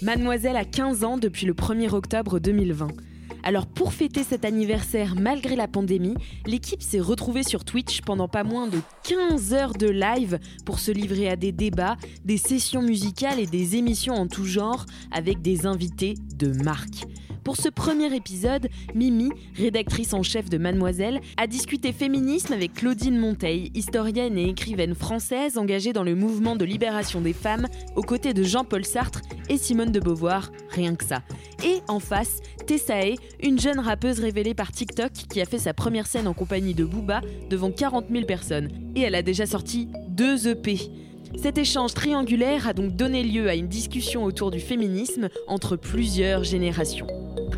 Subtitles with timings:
[0.00, 2.86] Mademoiselle a 15 ans depuis le 1er octobre 2020.
[3.42, 6.14] Alors pour fêter cet anniversaire malgré la pandémie,
[6.46, 10.92] l'équipe s'est retrouvée sur Twitch pendant pas moins de 15 heures de live pour se
[10.92, 15.66] livrer à des débats, des sessions musicales et des émissions en tout genre avec des
[15.66, 17.06] invités de marque.
[17.48, 23.18] Pour ce premier épisode, Mimi, rédactrice en chef de Mademoiselle, a discuté féminisme avec Claudine
[23.18, 28.34] Monteil, historienne et écrivaine française engagée dans le mouvement de libération des femmes, aux côtés
[28.34, 31.22] de Jean-Paul Sartre et Simone de Beauvoir, rien que ça.
[31.64, 36.06] Et en face, Tessae, une jeune rappeuse révélée par TikTok qui a fait sa première
[36.06, 38.68] scène en compagnie de Booba devant 40 000 personnes.
[38.94, 40.76] Et elle a déjà sorti deux EP.
[41.42, 46.44] Cet échange triangulaire a donc donné lieu à une discussion autour du féminisme entre plusieurs
[46.44, 47.06] générations.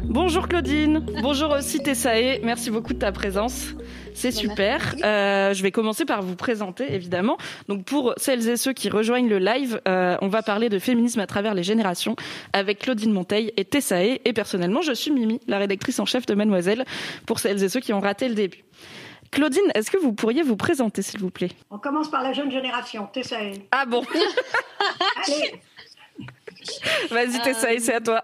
[0.04, 3.74] Bonjour Claudine, bonjour aussi Tessae, merci beaucoup de ta présence.
[4.14, 4.94] C'est super.
[5.02, 7.38] Euh, je vais commencer par vous présenter, évidemment.
[7.68, 11.20] Donc, pour celles et ceux qui rejoignent le live, euh, on va parler de féminisme
[11.20, 12.16] à travers les générations
[12.52, 14.20] avec Claudine Monteil et Tessae.
[14.24, 16.84] Et personnellement, je suis Mimi, la rédactrice en chef de Mademoiselle,
[17.26, 18.64] pour celles et ceux qui ont raté le début.
[19.30, 21.50] Claudine, est-ce que vous pourriez vous présenter, s'il vous plaît?
[21.70, 23.62] On commence par la jeune génération, Tessae.
[23.70, 24.02] Ah bon?
[25.26, 25.60] Allez,
[27.10, 28.22] Vas-y, Tessae, c'est à toi.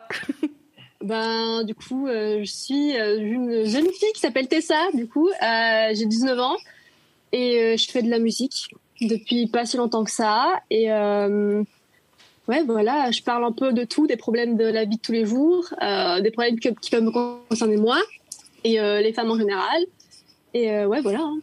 [1.06, 5.28] Ben, du coup, euh, je suis euh, une jeune fille qui s'appelle Tessa, du coup.
[5.28, 6.56] Euh, j'ai 19 ans
[7.30, 10.52] et euh, je fais de la musique depuis pas si longtemps que ça.
[10.68, 15.00] Et ouais, voilà, je parle un peu de tout, des problèmes de la vie de
[15.00, 15.64] tous les jours,
[16.22, 17.12] des problèmes que- qui peuvent me
[17.48, 17.98] concerner moi
[18.64, 19.82] et les femmes en général.
[20.54, 21.20] Et ouais, voilà.
[21.20, 21.38] hein.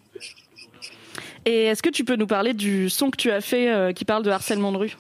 [1.46, 4.24] Et est-ce que tu peux nous parler du son que tu as fait qui parle
[4.24, 4.98] de harcèlement de rue?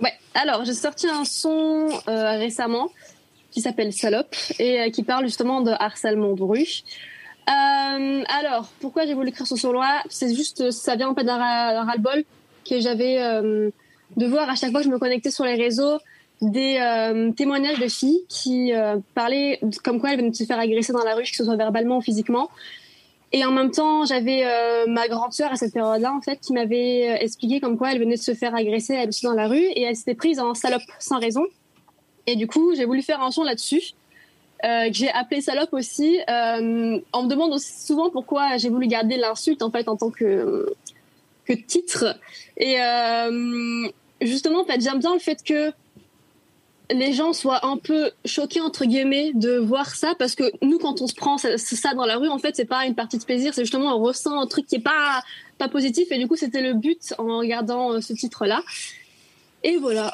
[0.00, 2.90] Ouais, alors j'ai sorti un son récemment
[3.52, 6.82] qui s'appelle Salope et euh, qui parle justement de harcèlement de rue.
[7.48, 11.36] Euh, alors, pourquoi j'ai voulu écrire ce son-là C'est juste, ça vient en fait d'un
[11.36, 12.24] ra- d'un ras-le-bol
[12.68, 13.70] que j'avais euh,
[14.16, 15.98] de voir à chaque fois que je me connectais sur les réseaux
[16.40, 16.76] des
[17.36, 18.72] témoignages de filles qui
[19.14, 21.54] parlaient comme quoi elles venaient de se faire agresser dans la rue, que ce soit
[21.54, 22.50] verbalement ou physiquement.
[23.30, 24.44] Et en même temps, j'avais
[24.88, 28.16] ma grande sœur à cette période-là, en fait, qui m'avait expliqué comme quoi elle venait
[28.16, 30.82] de se faire agresser elle aussi dans la rue et elle s'était prise en salope
[30.98, 31.46] sans raison.
[32.26, 33.94] Et du coup, j'ai voulu faire un son là-dessus,
[34.64, 36.20] euh, que j'ai appelé salope aussi.
[36.30, 40.10] Euh, on me demande aussi souvent pourquoi j'ai voulu garder l'insulte en fait en tant
[40.10, 40.72] que
[41.44, 42.16] que titre.
[42.56, 43.88] Et euh,
[44.20, 45.72] justement, en fait, j'aime bien le fait que
[46.90, 51.00] les gens soient un peu choqués entre guillemets de voir ça parce que nous quand
[51.00, 53.54] on se prend ça, dans la rue en fait c'est pas une partie de plaisir
[53.54, 55.22] c'est justement on ressent un truc qui est pas
[55.58, 58.62] pas positif et du coup c'était le but en regardant euh, ce titre là
[59.62, 60.12] et voilà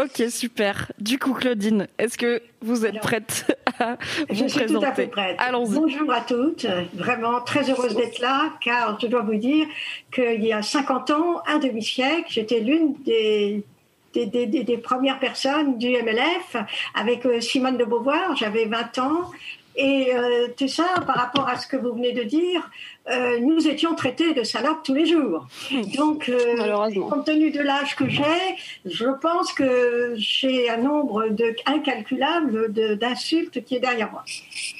[0.00, 0.90] Ok, super.
[0.98, 3.98] Du coup, Claudine, est-ce que vous êtes Alors, prête à
[4.30, 5.36] je vous suis tout à fait prête.
[5.38, 5.74] Allons-y.
[5.74, 9.66] Bonjour à toutes, vraiment très heureuse d'être là, car je dois vous dire
[10.10, 13.62] qu'il y a 50 ans, un demi-siècle, j'étais l'une des,
[14.14, 16.56] des, des- des- des premières personnes du MLF
[16.94, 19.30] avec euh, Simone de Beauvoir, j'avais 20 ans.
[19.74, 22.70] Et euh, tout ça, par rapport à ce que vous venez de dire,
[23.10, 25.46] euh, nous étions traités de salopes tous les jours.
[25.96, 28.22] Donc, euh, malheureusement Compte tenu de l'âge que j'ai,
[28.84, 34.24] je pense que j'ai un nombre de, incalculable d'insultes qui est derrière moi.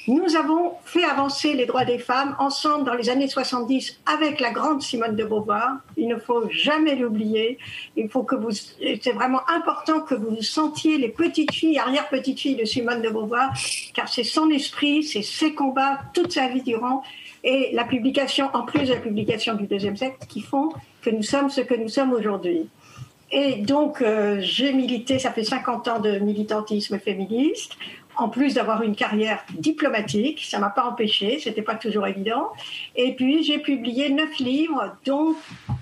[0.07, 4.51] Nous avons fait avancer les droits des femmes ensemble dans les années 70 avec la
[4.51, 5.77] grande Simone de Beauvoir.
[5.97, 7.57] Il ne faut jamais l'oublier.
[7.97, 12.55] Il faut que vous, c'est vraiment important que vous sentiez les petites filles, arrière-petites filles
[12.55, 13.51] de Simone de Beauvoir,
[13.93, 17.03] car c'est son esprit, c'est ses combats toute sa vie durant
[17.43, 20.69] et la publication, en plus de la publication du deuxième siècle, qui font
[21.01, 22.69] que nous sommes ce que nous sommes aujourd'hui.
[23.31, 27.77] Et donc, euh, j'ai milité, ça fait 50 ans de militantisme féministe,
[28.15, 32.49] en plus d'avoir une carrière diplomatique, ça m'a pas empêché, c'était pas toujours évident.
[32.95, 35.35] Et puis, j'ai publié neuf livres, dont,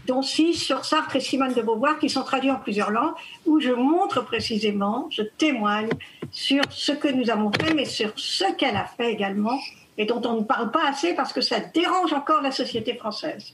[0.08, 3.14] dont six sur Sartre et Simone de Beauvoir, qui sont traduits en plusieurs langues,
[3.46, 5.90] où je montre précisément, je témoigne
[6.32, 9.60] sur ce que nous avons fait, mais sur ce qu'elle a fait également,
[10.02, 13.54] et dont on ne parle pas assez parce que ça dérange encore la société française.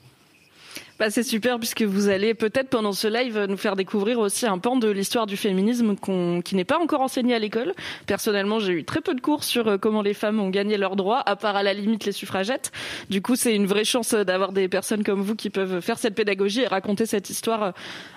[0.97, 4.57] Bah, c'est super puisque vous allez peut-être pendant ce live nous faire découvrir aussi un
[4.57, 5.95] pan de l'histoire du féminisme
[6.43, 7.73] qui n'est pas encore enseigné à l'école.
[8.07, 10.95] Personnellement, j'ai eu très peu de cours sur euh, comment les femmes ont gagné leurs
[10.95, 12.71] droits, à part à la limite les suffragettes.
[13.09, 16.15] Du coup, c'est une vraie chance d'avoir des personnes comme vous qui peuvent faire cette
[16.15, 17.71] pédagogie et raconter cette histoire euh,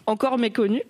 [0.06, 0.82] encore méconnue.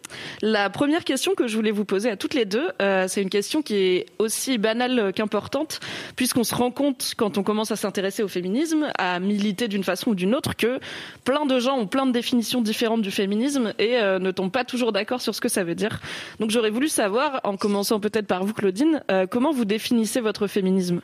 [0.42, 3.30] La première question que je voulais vous poser à toutes les deux, euh, c'est une
[3.30, 5.80] question qui est aussi banale qu'importante,
[6.16, 10.10] puisqu'on se rend compte quand on commence à s'intéresser au féminisme, à militer d'une façon
[10.10, 10.80] ou d'une autre, que
[11.24, 14.64] plein de gens ont plein de définitions différentes du féminisme et euh, ne tombent pas
[14.64, 16.00] toujours d'accord sur ce que ça veut dire.
[16.38, 20.46] Donc j'aurais voulu savoir, en commençant peut-être par vous, Claudine, euh, comment vous définissez votre
[20.46, 21.00] féminisme?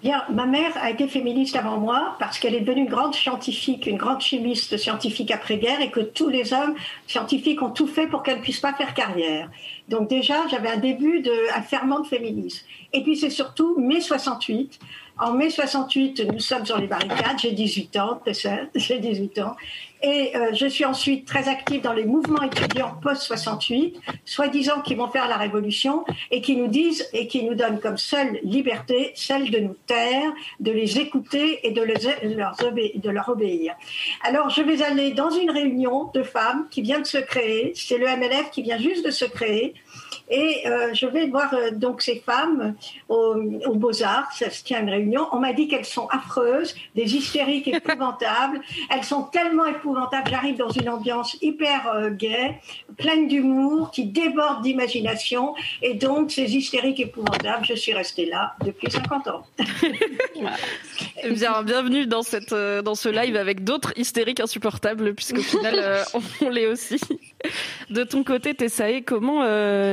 [0.00, 3.86] Bien, ma mère a été féministe avant moi parce qu'elle est devenue une grande scientifique,
[3.86, 6.76] une grande chimiste scientifique après-guerre et que tous les hommes
[7.08, 9.50] scientifiques ont tout fait pour qu'elle puisse pas faire carrière.
[9.88, 12.64] Donc déjà, j'avais un début de un ferment de féminisme.
[12.92, 14.78] Et puis c'est surtout mai 68
[15.18, 17.38] en mai 68, nous sommes sur les barricades.
[17.38, 18.20] J'ai 18 ans,
[18.74, 19.56] j'ai 18 ans.
[20.00, 23.94] Et euh, je suis ensuite très active dans les mouvements étudiants post-68,
[24.24, 27.96] soi-disant qui vont faire la révolution et qui nous disent et qui nous donnent comme
[27.96, 31.82] seule liberté celle de nous taire, de les écouter et de,
[33.10, 33.74] leur obéir.
[34.22, 37.72] Alors je vais aller dans une réunion de femmes qui vient de se créer.
[37.74, 39.74] C'est le MLF qui vient juste de se créer.
[40.30, 42.74] Et euh, je vais voir euh, donc ces femmes
[43.08, 43.34] au,
[43.74, 45.26] Beaux-Arts, ça se tient une réunion.
[45.32, 48.60] On m'a dit qu'elles sont affreuses, des hystériques épouvantables.
[48.90, 50.28] Elles sont tellement épouvantables.
[50.30, 52.60] J'arrive dans une ambiance hyper euh, gaie,
[52.98, 55.54] pleine d'humour, qui déborde d'imagination.
[55.82, 59.42] Et donc, ces hystériques épouvantables, je suis restée là depuis 50 ans.
[61.30, 66.04] Bien, bienvenue dans, cette, dans ce live avec d'autres hystériques insupportables, puisqu'au final,
[66.42, 67.00] on l'est aussi.
[67.90, 69.42] De ton côté, Tessae, comment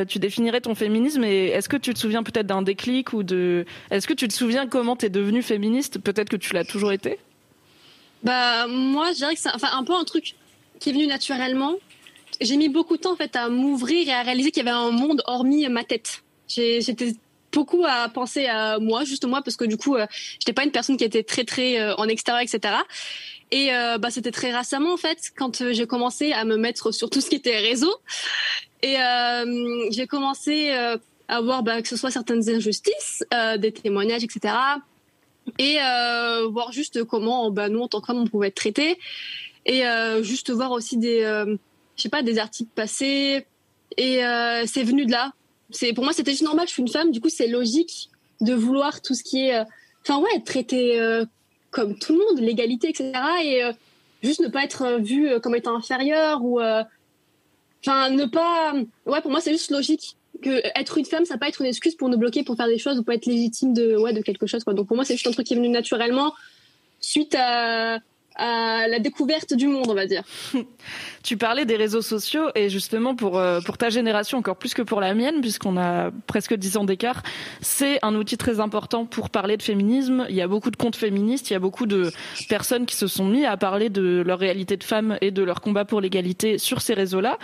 [0.05, 3.66] tu définirais ton féminisme et est-ce que tu te souviens peut-être d'un déclic ou de
[3.92, 6.00] est-ce que tu te souviens comment tu es devenue féministe?
[6.00, 7.19] Peut-être que tu l'as toujours été?
[8.24, 10.36] Bah moi, je dirais que c'est enfin un peu un truc
[10.80, 11.75] qui est venu naturellement.
[12.42, 14.75] J'ai mis beaucoup de temps en fait à m'ouvrir et à réaliser qu'il y avait
[14.75, 16.24] un monde hormis ma tête.
[16.48, 17.13] J'étais
[17.51, 20.06] beaucoup à penser à moi, juste moi, parce que du coup, euh,
[20.39, 22.75] j'étais pas une personne qui était très très euh, en extérieur, etc.
[23.51, 27.09] Et euh, bah, c'était très récemment en fait quand j'ai commencé à me mettre sur
[27.09, 27.94] tout ce qui était réseau.
[28.86, 30.97] Et euh, j'ai commencé euh,
[31.27, 34.53] à voir bah, que ce soit certaines injustices, euh, des témoignages, etc.
[35.57, 35.77] Et
[36.51, 39.00] voir juste comment bah, nous, en tant qu'hommes, on pouvait être traités.
[39.65, 39.83] Et
[40.21, 41.21] juste voir aussi des,
[41.98, 43.45] je pas, des articles passés.
[43.98, 44.21] Et
[44.65, 45.33] c'est venu de là.
[45.94, 46.68] Pour moi, c'était juste normal.
[46.68, 48.09] Je suis une femme, du coup, c'est logique
[48.41, 49.59] de vouloir tout ce qui est,
[50.01, 51.24] enfin ouais, traité
[51.75, 53.12] comme tout le monde, l'égalité, etc.
[53.44, 53.62] Et
[54.24, 56.60] juste ne pas être vue comme étant inférieure ou
[57.86, 58.74] Enfin, ne pas.
[59.06, 61.95] Ouais, pour moi, c'est juste logique que être une femme, ça pas être une excuse
[61.95, 64.48] pour nous bloquer, pour faire des choses ou pas être légitime de, ouais, de quelque
[64.48, 64.63] chose.
[64.63, 64.74] Quoi.
[64.74, 66.33] Donc pour moi, c'est juste un truc qui est venu naturellement
[67.00, 68.00] suite à,
[68.35, 70.23] à la découverte du monde, on va dire.
[71.23, 74.81] tu parlais des réseaux sociaux et justement pour euh, pour ta génération encore plus que
[74.81, 77.23] pour la mienne puisqu'on a presque 10 ans d'écart,
[77.61, 80.25] c'est un outil très important pour parler de féminisme.
[80.29, 82.11] Il y a beaucoup de comptes féministes, il y a beaucoup de
[82.49, 85.61] personnes qui se sont mis à parler de leur réalité de femme et de leur
[85.61, 87.38] combat pour l'égalité sur ces réseaux-là.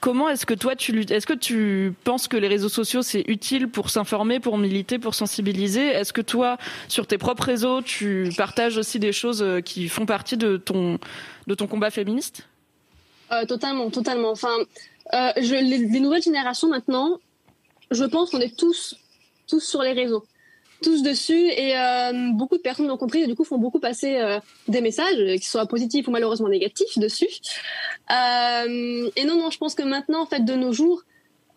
[0.00, 3.68] Comment est-ce que toi tu est-ce que tu penses que les réseaux sociaux c'est utile
[3.68, 5.86] pour s'informer, pour militer, pour sensibiliser?
[5.86, 6.58] Est-ce que toi
[6.88, 10.98] sur tes propres réseaux tu partages aussi des choses euh, qui font partie de ton
[11.46, 12.46] de ton combat féministe?
[13.32, 14.30] Euh, Totalement, totalement.
[14.30, 14.56] Enfin,
[15.14, 17.18] euh, les, les, nouvelles générations maintenant,
[17.90, 18.96] je pense qu'on est tous
[19.46, 20.24] tous sur les réseaux
[20.82, 24.16] tous dessus et euh, beaucoup de personnes l'ont compris et du coup font beaucoup passer
[24.16, 24.38] euh,
[24.68, 27.28] des messages, qui soient positifs ou malheureusement négatifs dessus.
[28.10, 31.02] Euh, et non, non, je pense que maintenant, en fait, de nos jours,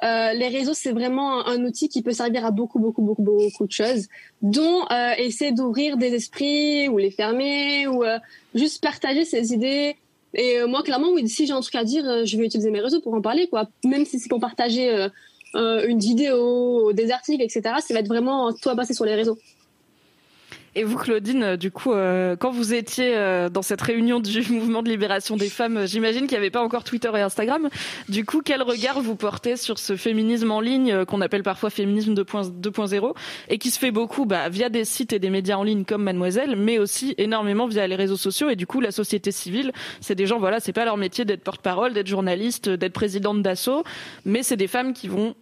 [0.01, 3.67] euh, les réseaux, c'est vraiment un, outil qui peut servir à beaucoup, beaucoup, beaucoup, beaucoup
[3.67, 4.07] de choses,
[4.41, 8.03] dont euh, essayer d'ouvrir des esprits ou les fermer ou
[8.55, 9.97] juste partager ses idées.
[10.33, 13.01] Et moi, clairement, oui, si j'ai un truc à dire, je vais utiliser mes réseaux
[13.01, 13.67] pour en parler, quoi.
[13.83, 15.09] Même si c'est pour partager euh,
[15.53, 17.75] une vidéo, des articles, etc.
[17.79, 19.37] Ça va être vraiment toi passer sur les réseaux.
[20.75, 23.15] Et vous, Claudine, euh, du coup, euh, quand vous étiez
[23.51, 26.83] dans cette réunion du mouvement de libération des femmes, j'imagine qu'il n'y avait pas encore
[26.83, 27.69] Twitter et Instagram.
[28.07, 32.13] Du coup, quel regard vous portez sur ce féminisme en ligne qu'on appelle parfois féminisme
[32.13, 33.13] 2.0
[33.49, 36.03] et qui se fait beaucoup bah, via des sites et des médias en ligne comme
[36.03, 39.71] Mademoiselle, mais aussi énormément via les réseaux sociaux et du coup la société civile.
[40.01, 43.83] C'est des gens, voilà, c'est pas leur métier d'être porte-parole, d'être journaliste, d'être présidente d'assaut,
[44.25, 45.35] mais c'est des femmes qui vont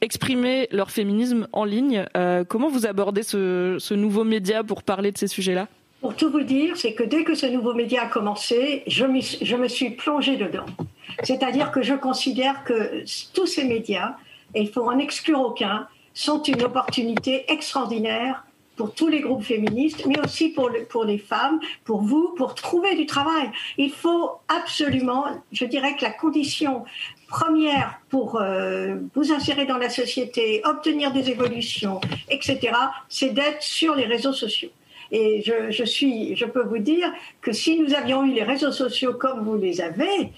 [0.00, 2.06] exprimer leur féminisme en ligne.
[2.16, 5.68] Euh, comment vous abordez ce, nouveau média pour parler de ces sujets-là?
[6.00, 9.68] Pour tout vous dire, c'est que dès que ce nouveau média a commencé, je, me
[9.68, 10.64] suis plongée dedans.
[11.22, 13.04] C'est-à-dire que je considère que
[13.34, 14.16] tous ces médias,
[14.54, 18.44] et il faut en exclure aucun, sont une opportunité extraordinaire
[18.76, 23.04] pour tous les groupes féministes, mais aussi pour les femmes, pour vous, pour trouver du
[23.04, 23.50] travail.
[23.76, 26.84] Il faut absolument, je dirais que la condition
[27.30, 32.72] première pour euh, vous insérer dans la société, obtenir des évolutions, etc.,
[33.08, 34.70] c'est d'être sur les réseaux sociaux.
[35.12, 37.10] Et je, je, suis, je peux vous dire
[37.40, 40.32] que si nous avions eu les réseaux sociaux comme vous les avez,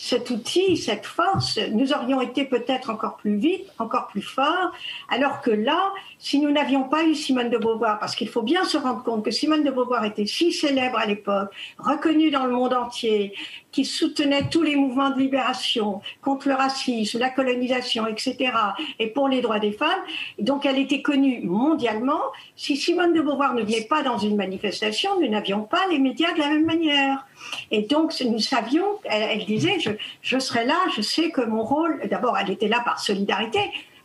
[0.00, 4.72] cet outil, cette force, nous aurions été peut-être encore plus vite, encore plus forts,
[5.10, 8.64] alors que là, si nous n'avions pas eu Simone de Beauvoir, parce qu'il faut bien
[8.64, 11.48] se rendre compte que Simone de Beauvoir était si célèbre à l'époque,
[11.78, 13.32] reconnue dans le monde entier,
[13.72, 18.52] qui soutenait tous les mouvements de libération contre le racisme, la colonisation, etc.,
[18.98, 20.02] et pour les droits des femmes,
[20.38, 22.20] donc elle était connue mondialement.
[22.54, 26.34] Si Simone de Beauvoir ne venait pas dans une manifestation, nous n'avions pas les médias
[26.34, 27.26] de la même manière.
[27.70, 29.78] Et donc, nous savions, elle, disait,
[30.20, 33.60] je, serai là, je sais que mon rôle, d'abord, elle était là par solidarité,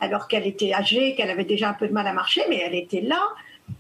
[0.05, 2.75] alors qu'elle était âgée, qu'elle avait déjà un peu de mal à marcher, mais elle
[2.75, 3.21] était là.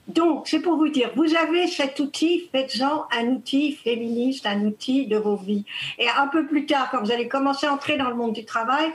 [0.07, 5.07] Donc, c'est pour vous dire, vous avez cet outil, faites-en un outil féministe, un outil
[5.07, 5.65] de vos vies.
[5.99, 8.45] Et un peu plus tard, quand vous allez commencer à entrer dans le monde du
[8.45, 8.91] travail,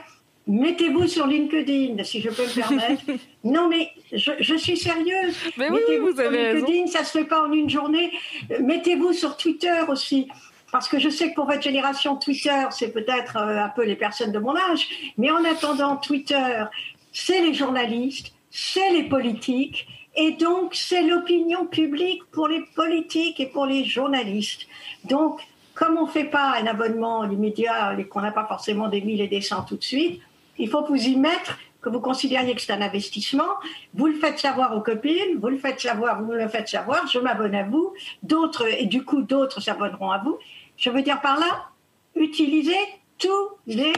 [0.47, 3.03] mettez-vous sur LinkedIn, si je peux me permettre.
[3.43, 5.35] non, mais je, suis sérieuse.
[5.57, 8.11] mettez-vous sur LinkedIn, ça se fait pas en une journée.
[8.59, 10.27] Mettez-vous sur Twitter aussi.
[10.71, 13.97] Parce que je sais que pour votre génération, Twitter, c'est peut-être euh, un peu les
[13.97, 16.63] personnes de mon âge, mais en attendant, Twitter,
[17.11, 23.47] c'est les journalistes, c'est les politiques, et donc c'est l'opinion publique pour les politiques et
[23.47, 24.67] pour les journalistes.
[25.05, 25.41] Donc,
[25.73, 29.21] comme on ne fait pas un abonnement immédiat et qu'on n'a pas forcément des mille
[29.21, 30.21] et des cents tout de suite,
[30.57, 33.55] il faut vous y mettre que vous considériez que c'est un investissement,
[33.95, 37.17] vous le faites savoir aux copines, vous le faites savoir, vous le faites savoir, je
[37.17, 40.37] m'abonne à vous, d'autres, et du coup d'autres s'abonneront à vous.
[40.77, 41.69] Je veux dire par là,
[42.15, 42.77] utilisez
[43.17, 43.93] tous les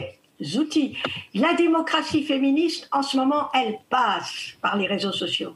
[0.56, 0.96] outils.
[1.34, 5.54] La démocratie féministe, en ce moment, elle passe par les réseaux sociaux.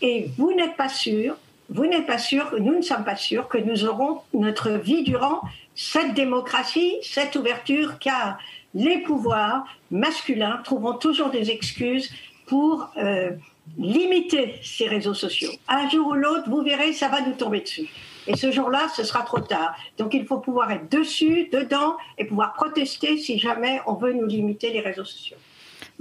[0.00, 1.36] Et vous n'êtes pas sûr,
[1.68, 5.40] vous n'êtes pas sûr, nous ne sommes pas sûrs que nous aurons notre vie durant
[5.74, 8.38] cette démocratie, cette ouverture, car
[8.74, 12.10] les pouvoirs masculins trouveront toujours des excuses
[12.46, 13.30] pour euh,
[13.78, 15.52] limiter ces réseaux sociaux.
[15.68, 17.88] Un jour ou l'autre, vous verrez, ça va nous tomber dessus.
[18.26, 19.74] Et ce jour-là, ce sera trop tard.
[19.98, 24.26] Donc il faut pouvoir être dessus, dedans, et pouvoir protester si jamais on veut nous
[24.26, 25.38] limiter les réseaux sociaux.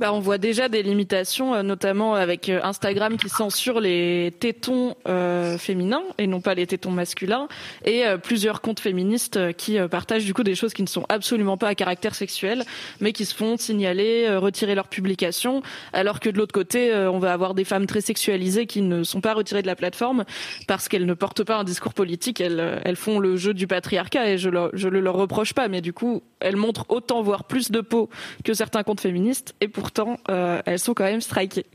[0.02, 4.96] Bah, on voit déjà des limitations, euh, notamment avec euh, Instagram qui censure les tétons
[5.08, 7.48] euh, féminins et non pas les tétons masculins,
[7.86, 11.68] et plusieurs comptes féministes qui partagent du coup des choses qui ne sont absolument pas
[11.68, 12.64] à caractère sexuel,
[13.00, 15.62] mais qui se font signaler, retirer leurs publications,
[15.94, 19.22] alors que de l'autre côté, on va avoir des femmes très sexualisées qui ne sont
[19.22, 20.26] pas retirées de la plateforme
[20.68, 24.38] parce qu'elles ne portent pas un discours politique, elles, font le jeu du patriarcat et
[24.38, 27.82] je, je le leur reproche pas, mais du coup, elles montrent autant voire plus de
[27.82, 28.10] peau
[28.44, 31.66] que certains comptes féministes et pourtant, euh, elles sont quand même strikées.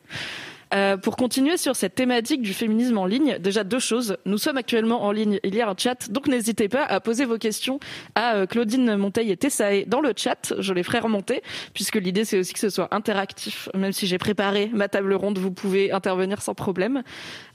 [0.74, 4.16] Euh, pour continuer sur cette thématique du féminisme en ligne, déjà deux choses.
[4.24, 7.24] Nous sommes actuellement en ligne, il y a un chat, donc n'hésitez pas à poser
[7.24, 7.78] vos questions
[8.16, 10.54] à euh, Claudine Monteil et Tessae dans le chat.
[10.58, 11.40] Je les ferai remonter,
[11.72, 13.68] puisque l'idée c'est aussi que ce soit interactif.
[13.74, 17.04] Même si j'ai préparé ma table ronde, vous pouvez intervenir sans problème.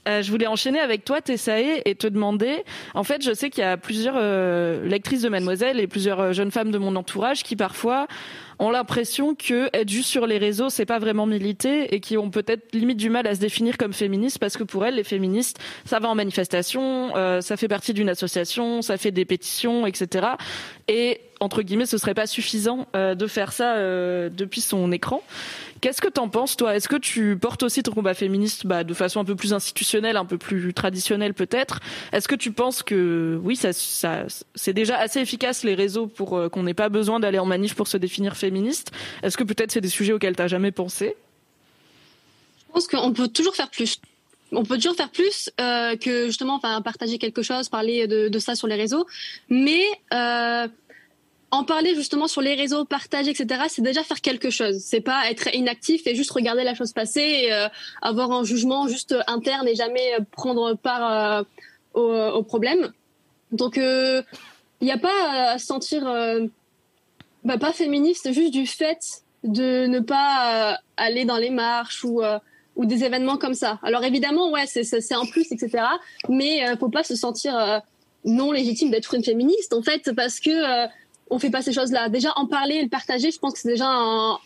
[0.06, 2.64] Je voulais enchaîner avec toi, Tessae, et te demander,
[2.94, 4.18] en fait, je sais qu'il y a plusieurs
[4.82, 8.08] lectrices de Mademoiselle et plusieurs jeunes femmes de mon entourage qui parfois
[8.62, 12.30] ont l'impression que être juste sur les réseaux, c'est pas vraiment militer et qui ont
[12.30, 15.58] peut-être limite du mal à se définir comme féministes parce que pour elles, les féministes,
[15.84, 20.28] ça va en manifestation, euh, ça fait partie d'une association, ça fait des pétitions, etc.
[20.86, 25.22] Et entre guillemets, ce serait pas suffisant euh, de faire ça euh, depuis son écran.
[25.82, 26.76] Qu'est-ce que t'en penses, toi?
[26.76, 30.16] Est-ce que tu portes aussi ton combat féministe bah, de façon un peu plus institutionnelle,
[30.16, 31.80] un peu plus traditionnelle peut-être?
[32.12, 33.70] Est-ce que tu penses que oui, ça,
[34.54, 37.74] c'est déjà assez efficace les réseaux pour euh, qu'on n'ait pas besoin d'aller en manif
[37.74, 38.92] pour se définir féministe?
[39.24, 41.16] Est-ce que peut-être c'est des sujets auxquels t'as jamais pensé?
[42.68, 44.00] Je pense qu'on peut toujours faire plus.
[44.52, 48.54] On peut toujours faire plus euh, que justement partager quelque chose parler de, de, ça
[48.54, 49.06] sur les réseaux.
[49.48, 50.68] Mais euh,
[51.52, 54.78] en parler justement sur les réseaux, partager, etc., c'est déjà faire quelque chose.
[54.78, 57.68] C'est pas être inactif et juste regarder la chose passer et euh,
[58.00, 61.44] avoir un jugement juste interne et jamais prendre part
[61.94, 62.90] euh, au, problème.
[63.52, 64.22] Donc, il euh,
[64.80, 66.04] n'y a pas à se sentir
[67.44, 72.22] bah, pas féministe juste du fait de ne pas aller dans les marches ou
[72.74, 73.78] ou des événements comme ça.
[73.82, 75.84] Alors évidemment, ouais, c'est un plus, etc.
[76.30, 77.82] Mais faut pas se sentir
[78.24, 80.88] non légitime d'être une féministe en fait parce que
[81.32, 82.08] on fait pas ces choses-là.
[82.08, 84.38] Déjà, en parler et le partager, je pense que c'est déjà un,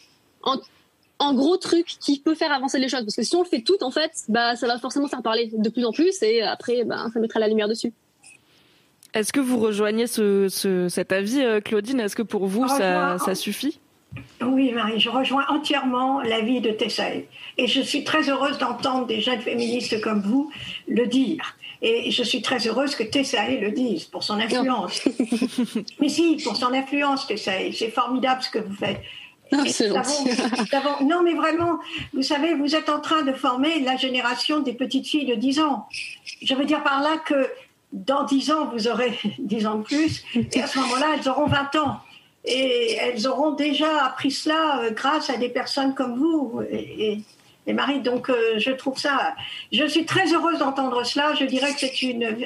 [1.35, 3.03] gros truc qui peut faire avancer les choses.
[3.03, 5.51] Parce que si on le fait tout, en fait, bah, ça va forcément faire parler
[5.53, 7.93] de plus en plus et après, bah, ça mettra la lumière dessus.
[9.15, 12.01] Est-ce que vous rejoignez cet avis, euh, Claudine?
[12.01, 13.81] Est-ce que pour vous, ça, suffit?
[14.41, 17.25] Oui, Marie, je rejoins entièrement l'avis de Tessae.
[17.59, 20.51] Et je suis très heureuse d'entendre des jeunes féministes comme vous
[20.87, 21.57] le dire.
[21.83, 25.03] Et je suis très heureuse que Tessae le dise pour son influence.
[26.01, 27.73] Mais si, pour son influence, Tessae.
[27.73, 29.01] C'est formidable ce que vous faites.
[29.53, 31.79] Non, c'est non, mais vraiment,
[32.13, 35.61] vous savez, vous êtes en train de former la génération des petites filles de 10
[35.61, 35.87] ans.
[36.43, 37.49] Je veux dire par là que
[37.93, 41.47] dans 10 ans, vous aurez 10 ans de plus, et à ce moment-là, elles auront
[41.47, 42.01] 20 ans.
[42.45, 47.19] Et elles auront déjà appris cela euh, grâce à des personnes comme vous et,
[47.73, 48.01] Marie.
[48.01, 49.35] Donc, euh, je trouve ça.
[49.73, 51.35] Je suis très heureuse d'entendre cela.
[51.35, 51.93] Je dirais que c'est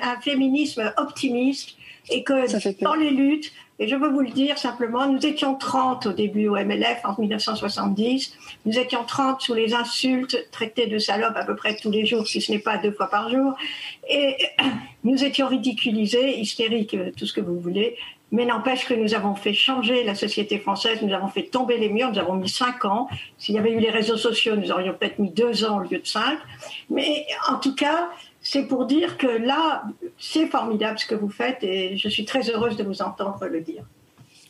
[0.02, 1.76] un féminisme optimiste
[2.10, 6.06] et que dans les luttes, et je veux vous le dire simplement, nous étions 30
[6.06, 8.36] au début au MLF en 1970.
[8.66, 12.26] Nous étions 30 sous les insultes, traités de salopes à peu près tous les jours,
[12.26, 13.54] si ce n'est pas deux fois par jour.
[14.10, 14.36] Et
[15.04, 17.96] nous étions ridiculisés, hystériques, tout ce que vous voulez.
[18.32, 21.88] Mais n'empêche que nous avons fait changer la société française, nous avons fait tomber les
[21.88, 23.08] murs, nous avons mis cinq ans.
[23.38, 25.98] S'il y avait eu les réseaux sociaux, nous aurions peut-être mis deux ans au lieu
[25.98, 26.38] de cinq.
[26.90, 28.08] Mais en tout cas,
[28.40, 29.82] c'est pour dire que là,
[30.18, 33.60] c'est formidable ce que vous faites et je suis très heureuse de vous entendre le
[33.60, 33.84] dire.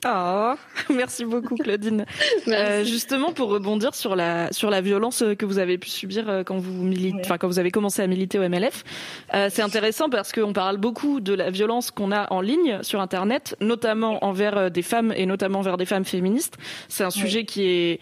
[0.07, 0.54] Oh,
[0.90, 2.07] merci beaucoup Claudine.
[2.49, 6.42] Euh, justement pour rebondir sur la sur la violence que vous avez pu subir euh,
[6.42, 8.83] quand vous militez, enfin quand vous avez commencé à militer au MLF,
[9.35, 13.00] euh, c'est intéressant parce qu'on parle beaucoup de la violence qu'on a en ligne sur
[13.00, 16.57] Internet, notamment envers des femmes et notamment envers des femmes féministes.
[16.88, 18.00] C'est un sujet qui est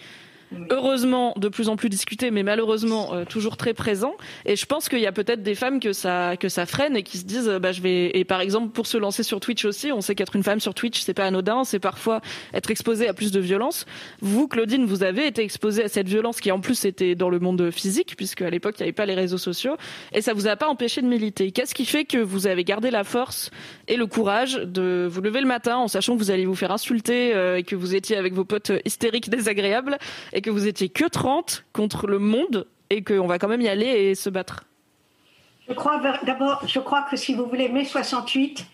[0.71, 4.15] heureusement de plus en plus discuté, mais malheureusement euh, toujours très présent.
[4.45, 7.03] Et je pense qu'il y a peut-être des femmes que ça que ça freine et
[7.03, 8.17] qui se disent, bah je vais.
[8.19, 10.75] Et par exemple pour se lancer sur Twitch aussi, on sait qu'être une femme sur
[10.75, 12.21] Twitch c'est pas anodin, c'est parfois
[12.55, 13.87] être exposée à plus de violence.
[14.21, 17.39] Vous, Claudine, vous avez été exposée à cette violence qui en plus était dans le
[17.39, 19.77] monde physique, puisque à l'époque il n'y avait pas les réseaux sociaux,
[20.13, 21.53] et ça vous a pas empêché de militer.
[21.53, 23.51] Qu'est-ce qui fait que vous avez gardé la force
[23.87, 26.73] et le courage de vous lever le matin en sachant que vous alliez vous faire
[26.73, 29.99] insulter euh, et que vous étiez avec vos potes hystériques désagréables
[30.41, 33.87] que vous étiez que 30 contre le monde et qu'on va quand même y aller
[33.87, 34.65] et se battre
[35.69, 38.67] Je crois d'abord, je crois que si vous voulez, mai 68,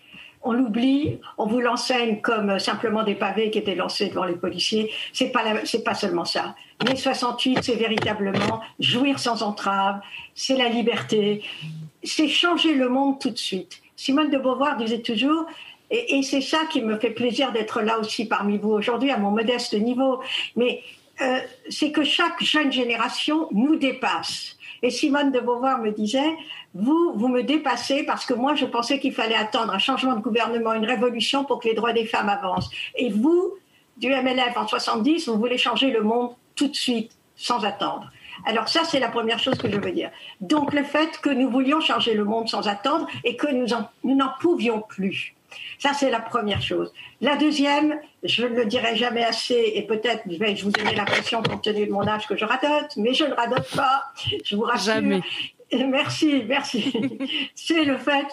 [0.45, 4.91] on l'oublie, on vous l'enseigne comme simplement des pavés qui étaient lancés devant les policiers.
[5.11, 5.43] C'est pas
[5.83, 6.55] pas seulement ça.
[6.85, 9.99] Mai 68, c'est véritablement jouir sans entrave,
[10.35, 11.41] c'est la liberté,
[12.03, 13.81] c'est changer le monde tout de suite.
[13.95, 15.45] Simone de Beauvoir disait toujours,
[15.89, 19.17] et, et c'est ça qui me fait plaisir d'être là aussi parmi vous aujourd'hui à
[19.17, 20.21] mon modeste niveau.
[20.55, 20.81] Mais
[21.21, 24.57] euh, c'est que chaque jeune génération nous dépasse.
[24.81, 26.35] Et Simone de Beauvoir me disait,
[26.73, 30.21] vous, vous me dépassez parce que moi, je pensais qu'il fallait attendre un changement de
[30.21, 32.69] gouvernement, une révolution pour que les droits des femmes avancent.
[32.95, 33.53] Et vous,
[33.97, 38.11] du MLF en 70, vous voulez changer le monde tout de suite, sans attendre.
[38.45, 40.11] Alors ça, c'est la première chose que je veux dire.
[40.41, 43.67] Donc le fait que nous voulions changer le monde sans attendre et que nous
[44.15, 45.35] n'en pouvions plus.
[45.79, 46.93] Ça, c'est la première chose.
[47.21, 51.41] La deuxième, je ne le dirai jamais assez, et peut-être je vais vous donner l'impression,
[51.41, 54.05] compte tenu de mon âge, que je radote, mais je ne radote pas,
[54.43, 54.93] je vous rassure.
[54.93, 55.21] Jamais.
[55.73, 56.93] Merci, merci.
[57.55, 58.27] c'est le fait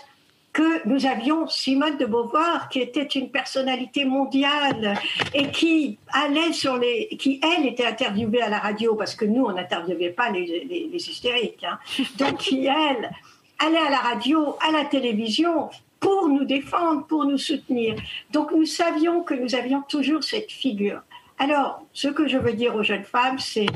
[0.52, 4.98] que nous avions Simone de Beauvoir, qui était une personnalité mondiale
[5.32, 9.44] et qui allait sur les, qui elle était interviewée à la radio parce que nous
[9.44, 11.78] on n'interviewait pas les, les, hystériques, hein.
[12.18, 13.10] donc qui elle
[13.58, 15.70] allait à la radio, à la télévision
[16.02, 17.94] pour nous défendre, pour nous soutenir.
[18.30, 21.00] Donc nous savions que nous avions toujours cette figure.
[21.38, 23.66] Alors, ce que je veux dire aux jeunes femmes, c'est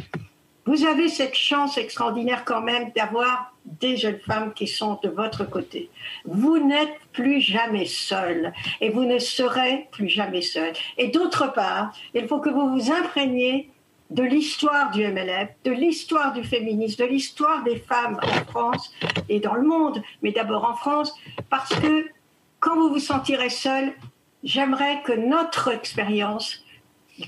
[0.67, 5.49] vous avez cette chance extraordinaire quand même d'avoir des jeunes femmes qui sont de votre
[5.49, 5.91] côté.
[6.25, 10.73] Vous n'êtes plus jamais seule et vous ne serez plus jamais seule.
[10.99, 13.71] Et d'autre part, il faut que vous vous imprégniez
[14.11, 18.93] de l'histoire du MLF, de l'histoire du féminisme, de l'histoire des femmes en France
[19.29, 21.13] et dans le monde, mais d'abord en France,
[21.51, 22.07] parce que
[22.67, 23.93] quand vous vous sentirez seul,
[24.43, 26.65] j'aimerais que notre expérience,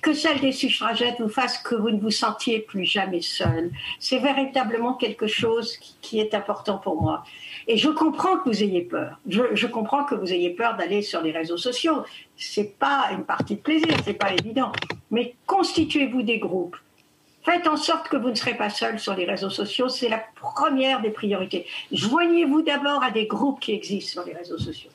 [0.03, 3.71] que celle des suffragettes vous fasse que vous ne vous sentiez plus jamais seul.
[4.01, 7.23] C'est véritablement quelque chose qui, est important pour moi.
[7.69, 9.21] Et je comprends que vous ayez peur.
[9.29, 12.03] Je, comprends que vous ayez peur d'aller sur les réseaux sociaux.
[12.37, 14.73] C'est pas une partie de plaisir, c'est pas évident.
[15.13, 16.77] Mais constituez-vous des groupes.
[17.45, 19.89] Faites en sorte que vous ne serez pas seul sur les réseaux sociaux.
[19.89, 21.65] C'est la première des priorités.
[21.93, 24.91] Joignez-vous d'abord à des groupes qui existent sur les réseaux sociaux.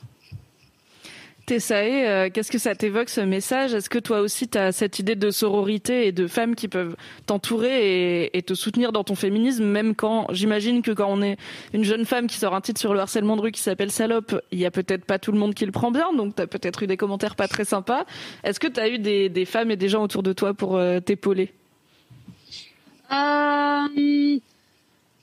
[1.45, 3.73] Tessae, euh, qu'est-ce que ça t'évoque ce message?
[3.73, 6.95] Est-ce que toi aussi tu as cette idée de sororité et de femmes qui peuvent
[7.25, 11.37] t'entourer et, te soutenir dans ton féminisme, même quand j'imagine que quand on est
[11.73, 14.41] une jeune femme qui sort un titre sur le harcèlement de rue qui s'appelle Salope,
[14.51, 16.47] il y a peut-être pas tout le monde qui le prend bien, donc tu as
[16.47, 18.05] peut-être eu des commentaires pas très sympas.
[18.45, 21.01] Est-ce que tu as eu des, femmes et des gens autour de toi pour euh,
[21.01, 21.51] t'épauler?
[23.11, 24.39] Euh,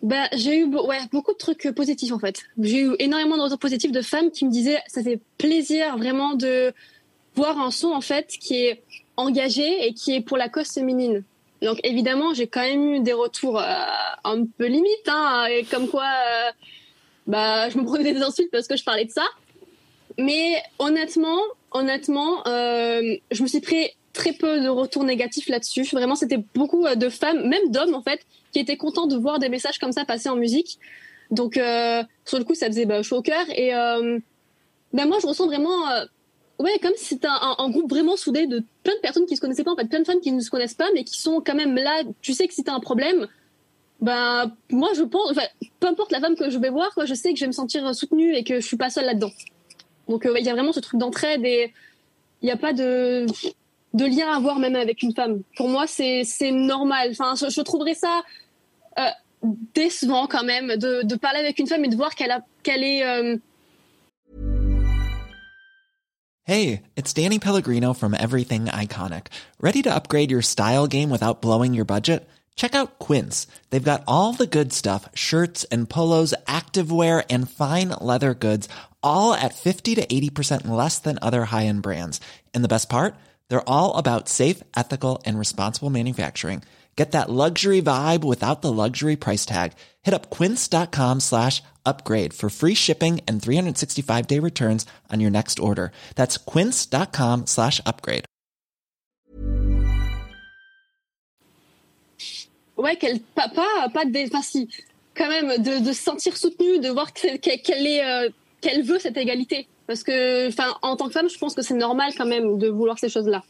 [0.03, 2.43] bah, j'ai eu ouais, beaucoup de trucs euh, positifs en fait.
[2.59, 6.35] J'ai eu énormément de retours positifs de femmes qui me disaient ça fait plaisir vraiment
[6.35, 6.73] de
[7.35, 8.83] voir un son en fait qui est
[9.17, 11.23] engagée et qui est pour la cause féminine.
[11.61, 16.07] Donc évidemment, j'ai quand même eu des retours un peu limites, hein, comme quoi
[17.27, 19.27] bah, je me prenais des insultes parce que je parlais de ça.
[20.17, 21.39] Mais honnêtement,
[21.71, 25.85] honnêtement, je me suis pris très peu de retours négatifs là-dessus.
[25.93, 28.21] Vraiment, c'était beaucoup de femmes, même d'hommes en fait,
[28.53, 30.79] qui étaient contents de voir des messages comme ça passer en musique.
[31.31, 33.45] Donc, euh, sur le coup, ça faisait bah, chaud au cœur.
[33.55, 34.19] Et euh,
[34.93, 36.05] ben moi, je ressens vraiment, euh,
[36.59, 39.65] ouais, comme si c'était un, groupe vraiment soudé de plein de personnes qui se connaissaient
[39.65, 41.55] pas, en fait, plein de femmes qui ne se connaissent pas, mais qui sont quand
[41.55, 42.03] même là.
[42.21, 43.29] Tu sais que si t'as un problème,
[44.01, 45.33] ben moi, je pense,
[45.79, 47.95] peu importe la femme que je vais voir, je sais que je vais me sentir
[47.95, 49.31] soutenue et que je suis pas seule là-dedans.
[50.09, 51.73] Donc, il y a vraiment ce truc d'entraide et
[52.43, 53.27] il n'y a pas de
[53.93, 55.43] de lien à avoir même avec une femme.
[55.57, 57.09] Pour moi, c'est normal.
[57.11, 58.23] Enfin, je, je trouverais ça
[58.99, 59.09] euh,
[59.75, 63.05] décevant quand même de, de parler avec une femme et de voir qu'elle est.
[63.05, 63.37] Euh...
[66.45, 69.27] Hey, it's Danny Pellegrino from Everything Iconic.
[69.61, 72.29] Ready to upgrade your style game without blowing your budget?
[72.57, 73.47] Check out Quince.
[73.71, 78.69] They've got all the good stuff: shirts and polos, activewear, and fine leather goods,
[79.03, 82.21] all at fifty to eighty percent less than other high-end brands.
[82.53, 83.15] And the best part?
[83.51, 86.63] They're all about safe, ethical, and responsible manufacturing.
[86.97, 89.73] Get that luxury vibe without the luxury price tag.
[90.03, 95.59] Hit up quince.com slash upgrade for free shipping and 365 day returns on your next
[95.59, 95.93] order.
[96.15, 98.25] That's quince.com slash upgrade.
[102.77, 104.69] Ouais, qu'elle, pas, pas, de, enfin si,
[105.15, 108.99] quand même, de, de se sentir soutenue, de voir qu'elle, qu'elle est, euh, qu'elle veut
[108.99, 109.69] cette égalité.
[109.91, 112.69] Parce que, enfin, en tant que femme, je pense que c'est normal quand même de
[112.69, 113.43] vouloir ces choses-là.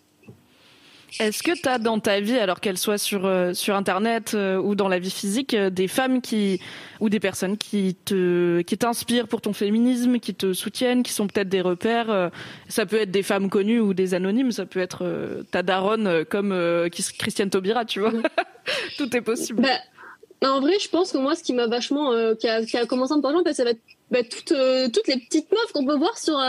[1.18, 4.56] Est-ce que tu as dans ta vie, alors qu'elle soit sur euh, sur internet euh,
[4.56, 6.58] ou dans la vie physique, euh, des femmes qui
[6.98, 11.26] ou des personnes qui te qui t'inspirent pour ton féminisme, qui te soutiennent, qui sont
[11.26, 12.30] peut-être des repères
[12.68, 16.54] Ça peut être des femmes connues ou des anonymes, ça peut être ta daronne comme
[16.90, 18.12] Christiane Taubira, tu vois.
[18.96, 19.60] Tout est possible.
[19.60, 19.68] Bah,
[20.42, 23.12] en vrai, je pense que moi, ce qui m'a vachement qui a, qui, a, commencé
[23.12, 24.54] à me parler, ça va être bah, toutes
[24.92, 26.40] toutes les petites meufs qu'on peut voir sur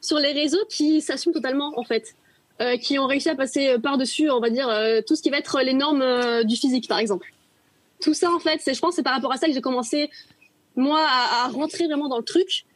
[0.00, 2.14] sur les réseaux qui s'assument totalement en fait.
[2.60, 5.30] Euh, qui ont réussi à passer euh, par-dessus, on va dire, euh, tout ce qui
[5.30, 7.32] va être les normes du physique, par exemple.
[8.02, 10.10] Tout ça, en fait, je pense, c'est par rapport à ça que j'ai commencé,
[10.76, 12.66] moi, à, à, rentrer vraiment dans le truc,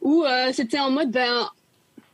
[0.00, 1.46] où c'était en mode, ben,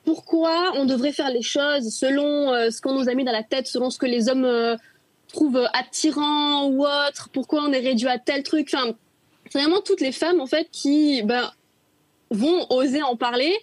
[0.05, 3.68] pourquoi on devrait faire les choses selon ce qu'on nous a mis dans la tête,
[3.68, 4.77] selon ce que les hommes
[5.29, 8.71] trouvent attirant ou autre, pourquoi on est réduit à tel truc.
[8.73, 8.95] Enfin,
[9.53, 11.51] vraiment toutes les femmes, en fait, qui ben,
[12.31, 13.55] vont oser en parler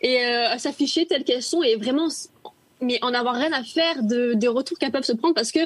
[0.00, 0.18] et
[0.58, 2.08] s'afficher telles qu'elles sont et vraiment
[2.84, 5.60] mais en avoir rien à faire de, des retours qu'elles peuvent se prendre parce que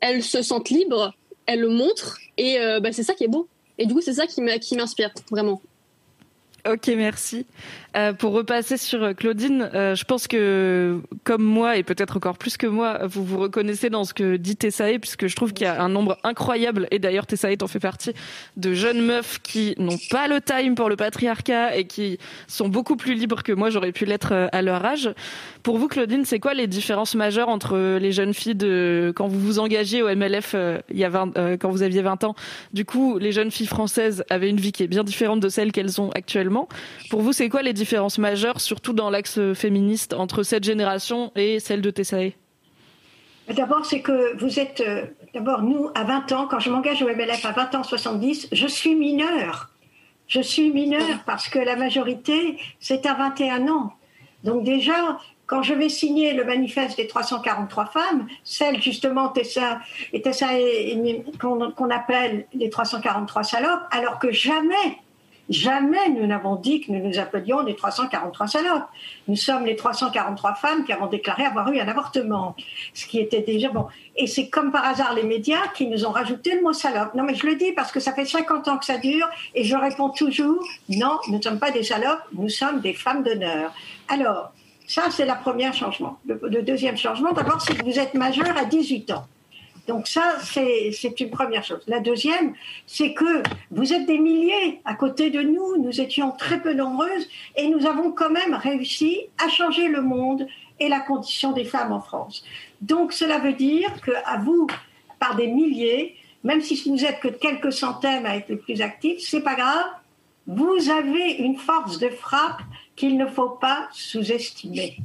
[0.00, 1.14] elles se sentent libres,
[1.46, 3.48] elles le montrent et euh, bah, c'est ça qui est beau.
[3.78, 5.60] Et du coup, c'est ça qui m'inspire vraiment.
[6.66, 7.46] Ok, merci.
[7.96, 12.38] Euh, pour repasser sur euh, Claudine, euh, je pense que comme moi et peut-être encore
[12.38, 15.66] plus que moi, vous vous reconnaissez dans ce que dit Tessae, puisque je trouve qu'il
[15.66, 18.12] y a un nombre incroyable, et d'ailleurs Tessae en fait partie,
[18.56, 22.96] de jeunes meufs qui n'ont pas le time pour le patriarcat et qui sont beaucoup
[22.96, 25.10] plus libres que moi j'aurais pu l'être à leur âge.
[25.62, 29.38] Pour vous, Claudine, c'est quoi les différences majeures entre les jeunes filles de quand vous
[29.38, 30.56] vous engagez au MLF
[30.90, 32.34] il y a 20, quand vous aviez 20 ans?
[32.72, 35.70] Du coup, les jeunes filles françaises avaient une vie qui est bien différente de celle
[35.70, 36.68] qu'elles ont actuellement.
[37.08, 37.83] Pour vous, c'est quoi les différences
[38.18, 42.34] majeures, surtout dans l'axe féministe, entre cette génération et celle de Tessae
[43.48, 44.80] D'abord, c'est que vous êtes.
[44.80, 48.48] Euh, d'abord, nous, à 20 ans, quand je m'engage au MLF à 20 ans 70,
[48.52, 49.70] je suis mineure.
[50.26, 53.92] Je suis mineure parce que la majorité, c'est à 21 ans.
[54.44, 59.80] Donc, déjà, quand je vais signer le manifeste des 343 femmes, celle justement Tessa,
[60.14, 60.48] et Tessa
[61.38, 64.98] qu'on appelle les 343 salopes, alors que jamais
[65.48, 68.84] Jamais nous n'avons dit que nous nous appelions les 343 salopes.
[69.28, 72.56] Nous sommes les 343 femmes qui avons déclaré avoir eu un avortement,
[72.94, 73.86] ce qui était déjà bon.
[74.16, 77.14] Et c'est comme par hasard les médias qui nous ont rajouté le mot salope.
[77.14, 79.64] Non, mais je le dis parce que ça fait 50 ans que ça dure et
[79.64, 83.72] je réponds toujours non, nous ne sommes pas des salopes, nous sommes des femmes d'honneur.
[84.08, 84.52] Alors,
[84.86, 86.18] ça, c'est le premier changement.
[86.26, 89.26] Le, le deuxième changement, d'abord, c'est que vous êtes majeur à 18 ans.
[89.86, 91.82] Donc ça, c'est une première chose.
[91.86, 92.54] La deuxième,
[92.86, 97.28] c'est que vous êtes des milliers à côté de nous, nous étions très peu nombreuses
[97.56, 100.46] et nous avons quand même réussi à changer le monde
[100.80, 102.44] et la condition des femmes en France.
[102.80, 104.66] Donc cela veut dire qu'à vous,
[105.18, 109.20] par des milliers, même si vous n'êtes que quelques centaines à être les plus actifs,
[109.20, 109.86] c'est pas grave,
[110.46, 112.60] vous avez une force de frappe
[112.96, 114.98] qu'il ne faut pas sous-estimer.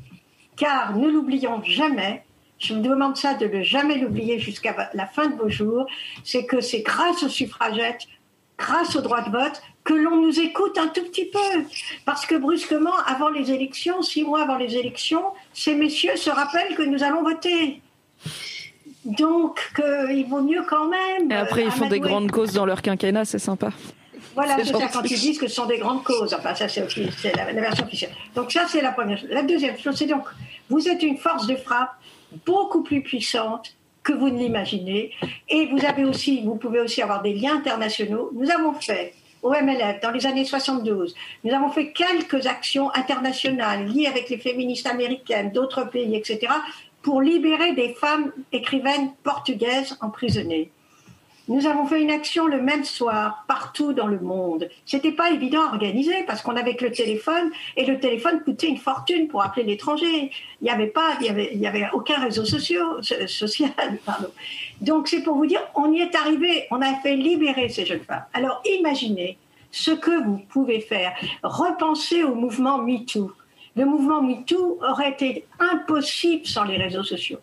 [0.57, 2.23] Car ne l'oublions jamais,
[2.60, 5.86] je vous demande ça de ne jamais l'oublier jusqu'à la fin de vos jours,
[6.24, 8.06] c'est que c'est grâce aux suffragettes,
[8.58, 11.63] grâce au droit de vote, que l'on nous écoute un tout petit peu.
[12.06, 16.76] Parce que brusquement, avant les élections, six mois avant les élections, ces messieurs se rappellent
[16.76, 17.82] que nous allons voter.
[19.06, 19.72] Donc,
[20.12, 21.32] il vaut mieux quand même.
[21.32, 23.72] Et après, ils font des grandes causes dans leur quinquennat, c'est sympa.
[24.36, 26.34] Voilà, c'est ça quand ils disent que ce sont des grandes causes.
[26.34, 26.86] Enfin, ça, c'est
[27.36, 28.12] la, la, version officielle.
[28.36, 29.30] Donc, ça, c'est la première chose.
[29.32, 30.26] La deuxième chose, c'est donc,
[30.69, 31.91] vous êtes une force de frappe
[32.45, 35.11] beaucoup plus puissante que vous ne l'imaginez.
[35.49, 38.31] Et vous avez aussi, vous pouvez aussi avoir des liens internationaux.
[38.33, 43.85] Nous avons fait au MLF dans les années 72, nous avons fait quelques actions internationales
[43.87, 46.51] liées avec les féministes américaines, d'autres pays, etc.,
[47.01, 50.71] pour libérer des femmes écrivaines portugaises emprisonnées.
[51.49, 54.69] Nous avons fait une action le même soir partout dans le monde.
[54.85, 58.67] C'était pas évident à organiser parce qu'on avait que le téléphone et le téléphone coûtait
[58.67, 60.29] une fortune pour appeler l'étranger.
[60.62, 63.01] Il n'y avait pas, il y avait, aucun réseau social.
[64.81, 66.67] Donc c'est pour vous dire, on y est arrivé.
[66.69, 68.25] On a fait libérer ces jeunes femmes.
[68.33, 69.39] Alors imaginez
[69.71, 71.15] ce que vous pouvez faire.
[71.41, 73.31] Repensez au mouvement MeToo.
[73.75, 77.39] Le mouvement MeToo aurait été impossible sans les réseaux sociaux.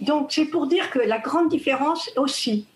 [0.00, 2.66] Donc c'est pour dire que la grande différence aussi,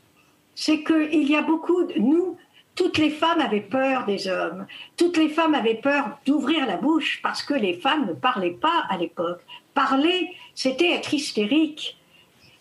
[0.56, 2.36] c'est qu'il y a beaucoup de nous,
[2.74, 4.66] toutes les femmes avaient peur des hommes.
[4.96, 8.84] Toutes les femmes avaient peur d'ouvrir la bouche parce que les femmes ne parlaient pas
[8.90, 9.40] à l'époque.
[9.74, 11.96] Parler, c'était être hystérique.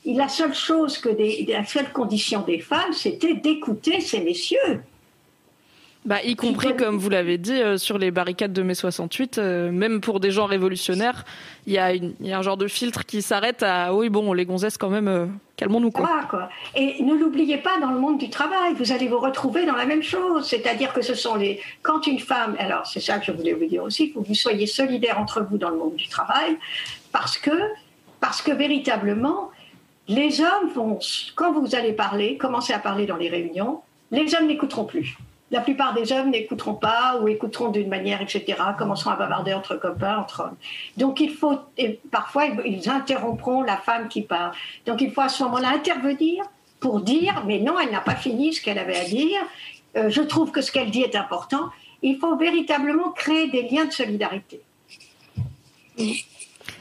[0.05, 1.09] la seule chose que
[1.51, 4.83] la seule condition des femmes, c'était d'écouter ces messieurs.
[6.05, 9.71] Bah, y compris, comme vous l'avez dit, euh, sur les barricades de mai 68, euh,
[9.71, 11.25] même pour des gens révolutionnaires,
[11.65, 14.91] il y, a un genre de filtre qui s'arrête à oui, bon, les gonzesses, quand
[14.91, 15.25] même, euh,
[15.55, 15.91] calmons-nous.
[15.91, 16.21] Quoi.
[16.29, 16.49] quoi.
[16.75, 19.85] Et ne l'oubliez pas dans le monde du travail, vous allez vous retrouver dans la
[19.85, 20.47] même chose.
[20.47, 21.61] C'est-à-dire que ce sont les.
[21.81, 22.55] Quand une femme.
[22.59, 25.19] Alors, c'est ça que je voulais vous dire aussi, il faut que vous soyez solidaires
[25.19, 26.57] entre vous dans le monde du travail,
[27.11, 27.51] parce que,
[28.19, 29.51] parce que véritablement,
[30.07, 30.99] les hommes vont,
[31.35, 35.17] quand vous allez parler, commencer à parler dans les réunions, les hommes n'écouteront plus
[35.51, 39.75] la plupart des hommes n'écouteront pas ou écouteront d'une manière, etc., commenceront à bavarder entre
[39.75, 40.57] copains, entre hommes.
[40.97, 44.51] Donc il faut, et parfois ils interrompront la femme qui parle.
[44.85, 46.43] Donc il faut à ce moment-là intervenir
[46.79, 49.39] pour dire, mais non, elle n'a pas fini ce qu'elle avait à dire,
[49.97, 51.69] euh, je trouve que ce qu'elle dit est important.
[52.01, 54.61] Il faut véritablement créer des liens de solidarité.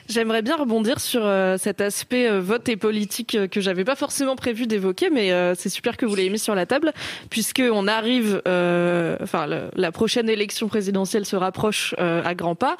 [0.06, 3.94] J'aimerais bien rebondir sur euh, cet aspect euh, vote et politique euh, que j'avais pas
[3.94, 6.92] forcément prévu d'évoquer, mais c'est super que vous l'ayez mis sur la table,
[7.30, 12.76] puisque on arrive, enfin la prochaine élection présidentielle se rapproche à grands pas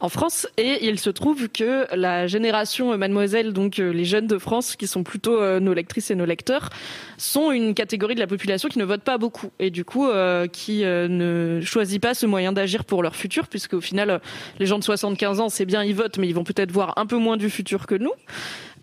[0.00, 4.76] en France, et il se trouve que la génération Mademoiselle, donc les jeunes de France,
[4.76, 6.70] qui sont plutôt nos lectrices et nos lecteurs,
[7.16, 10.08] sont une catégorie de la population qui ne vote pas beaucoup, et du coup
[10.52, 14.20] qui ne choisit pas ce moyen d'agir pour leur futur, puisque au final
[14.58, 17.06] les gens de 75 ans, c'est bien, ils votent, mais ils vont peut-être voir un
[17.06, 18.12] peu moins du futur que nous.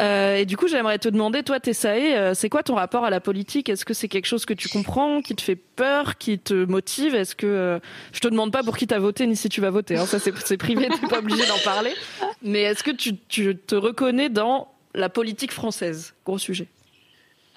[0.01, 3.09] Euh, et du coup, j'aimerais te demander, toi, Tessae, euh, c'est quoi ton rapport à
[3.09, 3.69] la politique?
[3.69, 7.15] Est-ce que c'est quelque chose que tu comprends, qui te fait peur, qui te motive?
[7.15, 7.79] Est-ce que euh,
[8.11, 10.19] je te demande pas pour qui t'as voté ni si tu vas voter hein, Ça,
[10.19, 11.93] c'est privé, t'es pas obligé d'en parler.
[12.41, 16.13] Mais est-ce que tu, te reconnais dans la politique française?
[16.25, 16.67] Gros sujet.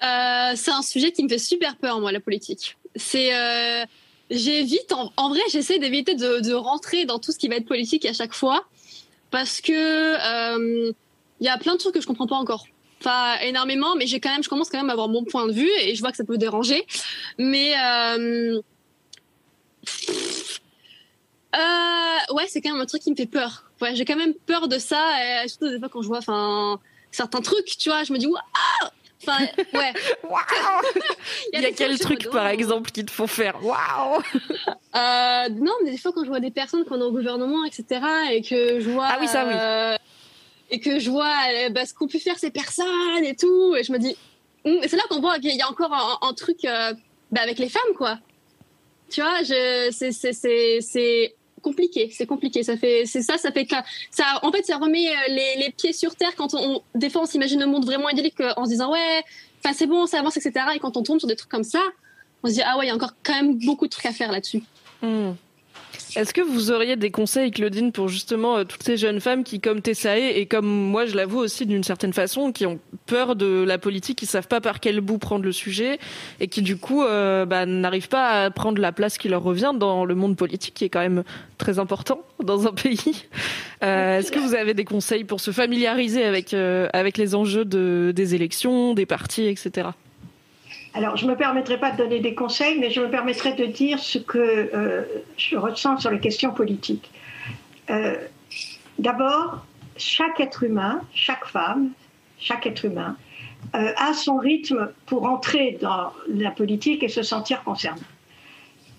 [0.01, 2.77] c'est un sujet qui me fait super peur, moi, la politique.
[2.95, 3.31] C'est
[4.29, 8.13] j'évite, en, vrai, j'essaie d'éviter de, rentrer dans tout ce qui va être politique à
[8.13, 8.65] chaque fois
[9.31, 10.91] parce que il euh,
[11.39, 12.65] y a plein de trucs que je comprends pas encore.
[13.01, 15.53] Enfin, énormément, mais j'ai quand même, je commence quand même à avoir mon point de
[15.53, 16.85] vue et je vois que ça peut déranger.
[17.37, 18.61] Mais euh,
[21.55, 23.71] euh, ouais, c'est quand même un truc qui me fait peur.
[23.81, 26.79] Ouais, j'ai quand même peur de ça, et surtout des fois quand je vois, enfin,
[27.11, 28.27] certains trucs, tu vois, je me dis,
[28.81, 28.91] ah
[29.29, 29.93] Enfin, ouais.
[31.53, 33.63] Il y a, quel truc, par exemple, qui te font faire?
[33.63, 34.21] Waouh
[34.95, 38.01] euh, Non, mais des fois, quand je vois des personnes qui sont au gouvernement, etc.,
[38.31, 39.07] et que je vois.
[39.09, 39.53] Ah oui, ça, oui.
[39.55, 39.95] Euh,
[40.71, 43.83] et que je vois euh, bah, ce qu'ont pu faire ces personnes et tout, et
[43.83, 44.15] je me dis.
[44.65, 47.93] Hum, c'est là qu'on voit qu'il y a encore un, truc bah, avec les femmes,
[47.95, 48.19] quoi.
[49.09, 52.63] Tu vois, c'est compliqué, c'est compliqué.
[52.63, 53.75] Ça fait, c'est ça, ça fait que
[54.11, 57.25] ça, en fait, ça remet euh, les, pieds sur terre quand on, des fois, on
[57.25, 59.23] s'imagine un monde vraiment idyllique euh, en se disant ouais,
[59.63, 60.65] enfin c'est bon, ça avance, etc.
[60.75, 61.81] Et quand on tombe sur des trucs comme ça,
[62.43, 64.11] on se dit ah ouais, il y a encore quand même beaucoup de trucs à
[64.11, 64.63] faire là-dessus.
[65.01, 65.31] Hmm.
[66.15, 69.59] Est-ce que vous auriez des conseils, Claudine, pour justement euh, toutes ces jeunes femmes qui,
[69.59, 73.63] comme Tessae, et comme moi je l'avoue aussi d'une certaine façon, qui ont peur de
[73.63, 75.99] la politique, qui savent pas par quel bout prendre le sujet,
[76.39, 79.73] et qui du coup euh, bah, n'arrivent pas à prendre la place qui leur revient
[79.75, 81.23] dans le monde politique, qui est quand même
[81.57, 83.25] très important dans un pays.
[83.83, 87.65] Euh, Est-ce que vous avez des conseils pour se familiariser avec euh, avec les enjeux
[87.65, 89.89] de, des élections, des partis, etc.
[90.93, 93.65] Alors, je ne me permettrai pas de donner des conseils, mais je me permettrai de
[93.65, 95.03] dire ce que euh,
[95.37, 97.11] je ressens sur les questions politiques.
[97.89, 98.15] Euh,
[98.97, 99.65] d'abord,
[99.97, 101.91] chaque être humain, chaque femme,
[102.39, 103.17] chaque être humain
[103.75, 108.01] euh, a son rythme pour entrer dans la politique et se sentir concerné.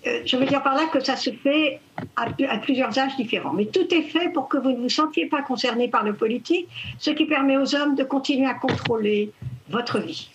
[0.05, 1.79] je veux dire par là que ça se fait
[2.15, 3.53] à, à, plusieurs âges différents.
[3.53, 6.67] Mais tout est fait pour que vous ne vous sentiez pas concerné par le politique,
[6.99, 9.31] ce qui permet aux hommes de continuer à contrôler
[9.69, 10.29] votre vie.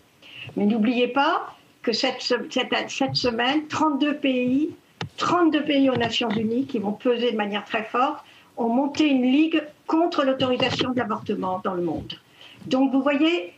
[0.56, 2.52] Mais n'oubliez pas que cette, cette,
[2.88, 4.70] cette, semaine, 32 pays,
[5.18, 8.24] 32 pays aux Nations Unies qui vont peser de manière très forte,
[8.56, 12.14] ont monté une ligue contre l'autorisation de l'avortement dans le monde.
[12.66, 13.52] Donc vous voyez,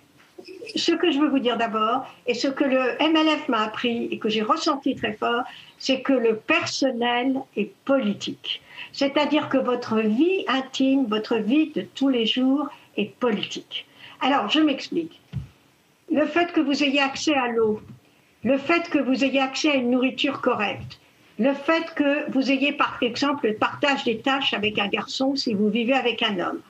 [0.76, 4.18] ce que je veux vous dire d'abord, et ce que le MLF m'a appris et
[4.18, 5.42] que j'ai ressenti très fort,
[5.78, 8.62] c'est que le personnel est politique.
[8.92, 13.86] C'est-à-dire que votre vie intime, votre vie de tous les jours est politique.
[14.20, 15.20] Alors, je m'explique.
[16.10, 17.82] Le fait que vous ayez accès à l'eau,
[18.42, 20.98] le fait que vous ayez accès à une nourriture correcte,
[21.38, 25.52] le fait que vous ayez par exemple le partage des tâches avec un garçon si
[25.52, 26.60] vous vivez avec un homme,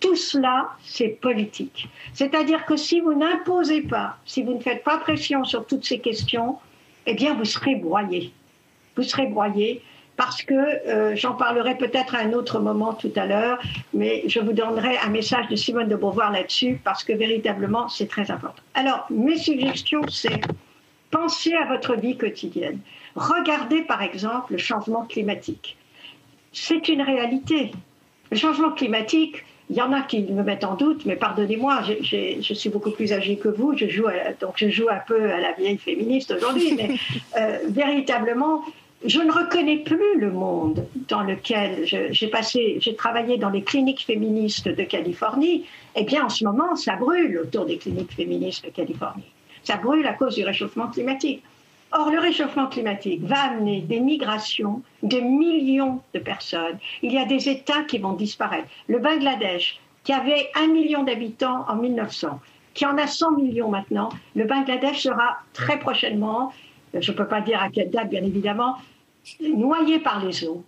[0.00, 1.88] tout cela, c'est politique.
[2.14, 5.98] C'est-à-dire que si vous n'imposez pas, si vous ne faites pas pression sur toutes ces
[5.98, 6.56] questions,
[7.04, 8.32] eh bien, vous serez broyé.
[8.96, 9.82] Vous serez broyé
[10.20, 13.58] parce que euh, j'en parlerai peut-être à un autre moment tout à l'heure,
[13.94, 18.06] mais je vous donnerai un message de Simone de Beauvoir là-dessus parce que véritablement, c'est
[18.06, 18.62] très important.
[18.74, 20.42] Alors, mes suggestions, c'est
[21.10, 22.80] penser à votre vie quotidienne.
[23.16, 25.78] Regardez par exemple le changement climatique.
[26.52, 27.72] C'est une réalité.
[28.30, 32.54] Le changement climatique, il y en a qui me mettent en doute, mais pardonnez-moi, je
[32.54, 34.08] suis beaucoup plus âgée que vous, je joue
[34.40, 36.90] donc je joue un peu à la vieille féministe aujourd'hui, mais
[37.38, 38.64] euh, véritablement,
[39.04, 44.82] je ne reconnais plus le monde dans lequel j'ai travaillé dans les cliniques féministes de
[44.84, 45.66] Californie.
[45.96, 49.24] Eh bien, en ce moment, ça brûle autour des cliniques féministes de Californie.
[49.64, 51.42] Ça brûle à cause du réchauffement climatique.
[51.92, 56.78] Or, le réchauffement climatique va amener des migrations de millions de personnes.
[57.02, 58.68] Il y a des États qui vont disparaître.
[58.86, 62.38] Le Bangladesh, qui avait un million d'habitants en 1900,
[62.74, 66.52] qui en a 100 millions maintenant, le Bangladesh sera très prochainement,
[66.98, 68.76] je ne peux pas dire à quelle date bien évidemment,
[69.40, 70.64] noyé par les eaux.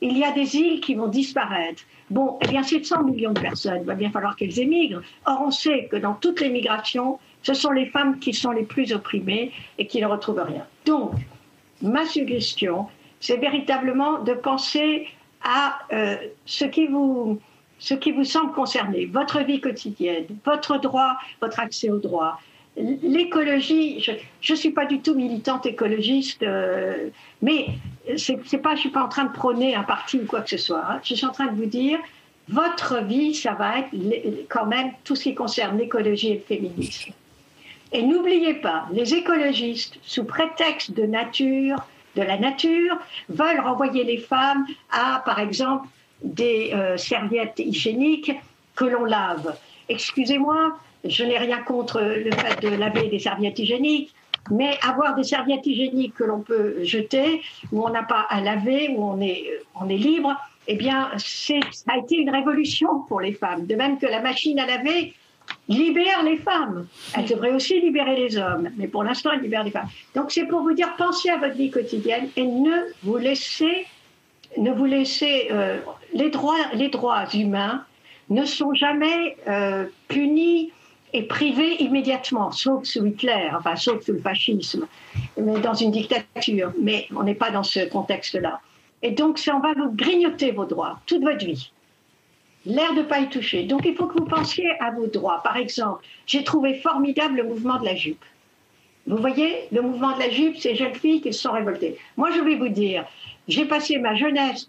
[0.00, 1.82] Il y a des îles qui vont disparaître.
[2.08, 5.02] Bon, eh bien, ces 100 millions de personnes, il va bien falloir qu'elles émigrent.
[5.26, 8.64] Or, on sait que dans toutes les migrations, ce sont les femmes qui sont les
[8.64, 10.66] plus opprimées et qui ne retrouvent rien.
[10.86, 11.12] Donc,
[11.82, 12.86] ma suggestion,
[13.20, 15.08] c'est véritablement de penser
[15.42, 17.38] à euh, ce, qui vous,
[17.78, 22.40] ce qui vous semble concerner, votre vie quotidienne, votre droit, votre accès au droit.
[23.02, 27.08] L'écologie, je ne suis pas du tout militante écologiste, euh,
[27.42, 27.66] mais
[28.16, 30.50] c'est pas, je ne suis pas en train de prôner un parti ou quoi que
[30.50, 30.84] ce soit.
[30.88, 31.00] Hein.
[31.02, 31.98] Je suis en train de vous dire,
[32.48, 37.12] votre vie, ça va être quand même tout ce qui concerne l'écologie et le féminisme.
[37.92, 42.96] Et n'oubliez pas, les écologistes, sous prétexte de nature, de la nature,
[43.28, 45.88] veulent renvoyer les femmes à, par exemple,
[46.22, 48.32] des euh, serviettes hygiéniques
[48.74, 49.56] que l'on lave.
[49.88, 54.14] Excusez-moi, je n'ai rien contre le fait de laver des serviettes hygiéniques,
[54.50, 58.94] mais avoir des serviettes hygiéniques que l'on peut jeter, où on n'a pas à laver,
[58.96, 59.44] où on est,
[59.80, 60.34] on est libre,
[60.66, 61.54] eh bien, ça
[61.88, 63.66] a été une révolution pour les femmes.
[63.66, 65.14] De même que la machine à laver
[65.68, 66.86] libère les femmes.
[67.16, 69.88] Elle devrait aussi libérer les hommes, mais pour l'instant, elle libère les femmes.
[70.14, 73.86] Donc c'est pour vous dire, pensez à votre vie quotidienne et ne vous laissez,
[74.56, 75.78] ne vous laissez, euh,
[76.12, 77.84] les droits, les droits humains
[78.30, 80.72] ne sont jamais euh, punis
[81.12, 84.86] et privés immédiatement, sauf sous Hitler, enfin sauf sous le fascisme,
[85.36, 86.72] mais dans une dictature.
[86.80, 88.60] Mais on n'est pas dans ce contexte-là.
[89.02, 91.72] Et donc, on va vous grignoter vos droits toute votre vie
[92.66, 93.64] l'air de ne pas y toucher.
[93.64, 95.42] Donc il faut que vous pensiez à vos droits.
[95.42, 98.24] Par exemple, j'ai trouvé formidable le mouvement de la jupe.
[99.06, 101.96] Vous voyez, le mouvement de la jupe, ces jeunes filles qui se sont révoltées.
[102.16, 103.06] Moi, je vais vous dire,
[103.48, 104.68] j'ai passé ma jeunesse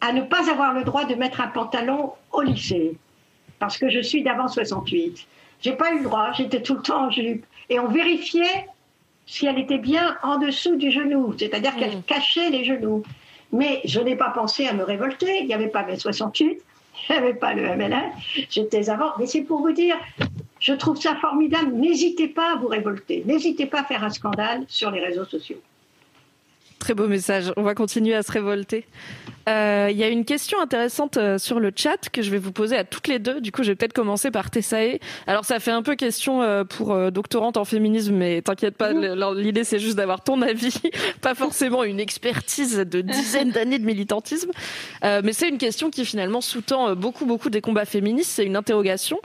[0.00, 2.96] à ne pas avoir le droit de mettre un pantalon au lycée,
[3.58, 5.26] parce que je suis d'avant 68.
[5.62, 7.46] J'ai pas eu le droit, j'étais tout le temps en jupe.
[7.70, 8.66] Et on vérifiait
[9.26, 12.02] si elle était bien en dessous du genou, c'est-à-dire qu'elle mmh.
[12.02, 13.02] cachait les genoux.
[13.52, 16.60] Mais je n'ai pas pensé à me révolter, il n'y avait pas mes 68,
[17.08, 18.02] je n'avais pas le MLA,
[18.50, 19.12] j'étais avant.
[19.18, 19.96] Mais c'est pour vous dire,
[20.58, 21.72] je trouve ça formidable.
[21.72, 23.22] N'hésitez pas à vous révolter.
[23.26, 25.60] N'hésitez pas à faire un scandale sur les réseaux sociaux.
[26.78, 27.52] Très beau message.
[27.56, 28.86] On va continuer à se révolter.
[29.48, 32.52] Euh, il y a une question intéressante euh, sur le chat que je vais vous
[32.52, 33.40] poser à toutes les deux.
[33.40, 35.00] Du coup, je vais peut-être commencer par Tessae.
[35.26, 39.64] Alors, ça fait un peu question euh, pour doctorante en féminisme, mais t'inquiète pas, l'idée
[39.64, 40.74] c'est juste d'avoir ton avis,
[41.20, 44.50] pas forcément une expertise de dizaines d'années de militantisme.
[45.02, 48.32] mais c'est une question qui finalement sous-tend beaucoup, beaucoup des combats féministes.
[48.32, 49.20] C'est une interrogation.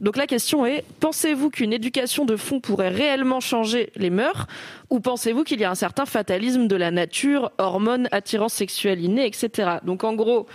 [0.00, 4.46] Donc la question est, pensez-vous qu'une éducation de fond pourrait réellement changer les mœurs
[4.90, 9.26] ou pensez-vous qu'il y a un certain fatalisme de la nature, hormones, attirance sexuelle innée,
[9.26, 9.78] etc.
[9.84, 10.46] Donc en gros,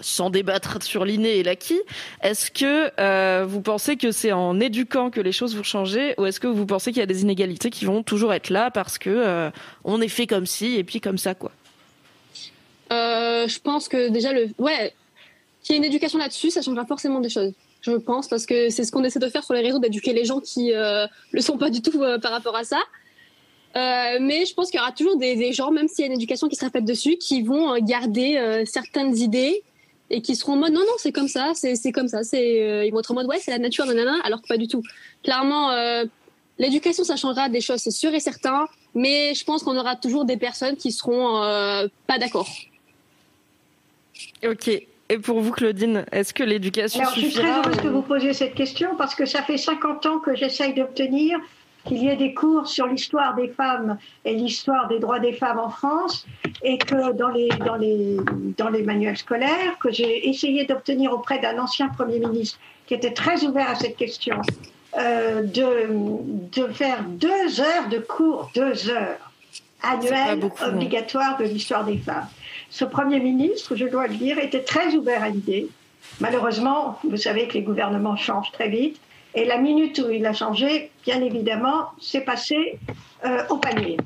[0.00, 1.80] sans débattre sur l'inné et l'acquis,
[2.22, 6.24] est-ce que euh, vous pensez que c'est en éduquant que les choses vont changer, ou
[6.24, 8.96] est-ce que vous pensez qu'il y a des inégalités qui vont toujours être là parce
[8.96, 9.50] que euh,
[9.84, 11.52] on est fait comme ci et puis comme ça, quoi?
[12.90, 14.94] Je pense que déjà le, ouais,
[15.62, 17.52] qu'il y ait une éducation là-dessus, ça changera forcément des choses.
[17.80, 20.24] Je pense parce que c'est ce qu'on essaie de faire sur les réseaux, d'éduquer les
[20.24, 22.78] gens qui euh, le sont pas du tout par rapport à ça.
[23.76, 26.14] Euh, mais je pense qu'il y aura toujours des, gens, même s'il y a une
[26.14, 29.62] éducation qui sera faite dessus, qui vont euh, garder euh, certaines idées
[30.10, 32.20] et qui seront en mode non, non, c'est comme ça, c'est comme ça.
[32.32, 34.82] Ils vont être en mode ouais, c'est la nature, nanana, alors que pas du tout.
[35.22, 35.70] Clairement,
[36.58, 40.24] l'éducation, ça changera des choses, c'est sûr et certain, mais je pense qu'on aura toujours
[40.24, 41.42] des personnes qui seront
[42.06, 42.48] pas d'accord.
[44.42, 44.70] Ok.
[45.10, 48.34] Et pour vous, Claudine, est-ce que l'éducation Alors, je suis très heureuse que vous posiez
[48.34, 51.38] cette question parce que ça fait 50 ans que j'essaye d'obtenir
[51.86, 55.58] qu'il y ait des cours sur l'histoire des femmes et l'histoire des droits des femmes
[55.58, 56.26] en France,
[56.62, 58.18] et que dans les, dans les,
[58.58, 63.12] dans les manuels scolaires, que j'ai essayé d'obtenir auprès d'un ancien Premier ministre qui était
[63.12, 64.40] très ouvert à cette question,
[64.98, 69.32] euh, de, de faire deux heures de cours, deux heures
[69.82, 72.26] annuelles obligatoires de l'histoire des femmes.
[72.70, 75.68] Ce Premier ministre, je dois le dire, était très ouvert à l'idée.
[76.20, 79.00] Malheureusement, vous savez que les gouvernements changent très vite.
[79.34, 82.78] Et la minute où il a changé, bien évidemment, c'est passé
[83.24, 83.96] euh, au panier.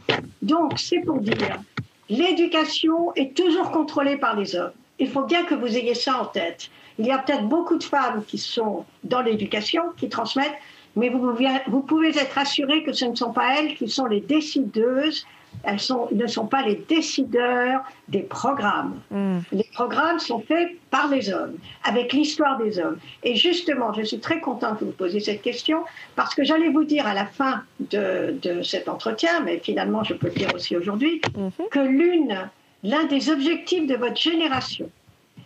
[0.43, 1.61] Donc, c'est pour dire,
[2.09, 4.73] l'éducation est toujours contrôlée par les hommes.
[4.99, 6.71] Il faut bien que vous ayez ça en tête.
[6.99, 10.59] Il y a peut-être beaucoup de femmes qui sont dans l'éducation, qui transmettent,
[10.97, 11.35] mais vous,
[11.69, 15.27] vous pouvez être assuré que ce ne sont pas elles qui sont les décideuses
[15.65, 19.01] elles sont, ne sont pas les décideurs des programmes.
[19.11, 19.39] Hmm.
[19.53, 22.99] Les programmes sont faits par les hommes, avec l'histoire des hommes.
[23.23, 25.85] Et justement, je suis très contente que vous posiez cette question,
[26.17, 30.15] parce que j'allais vous dire à la fin de, de, cet entretien, mais finalement je
[30.15, 31.51] peux le dire aussi aujourd'hui, mhm.
[31.71, 32.51] que l'une,
[32.83, 34.91] l'un des objectifs de votre génération,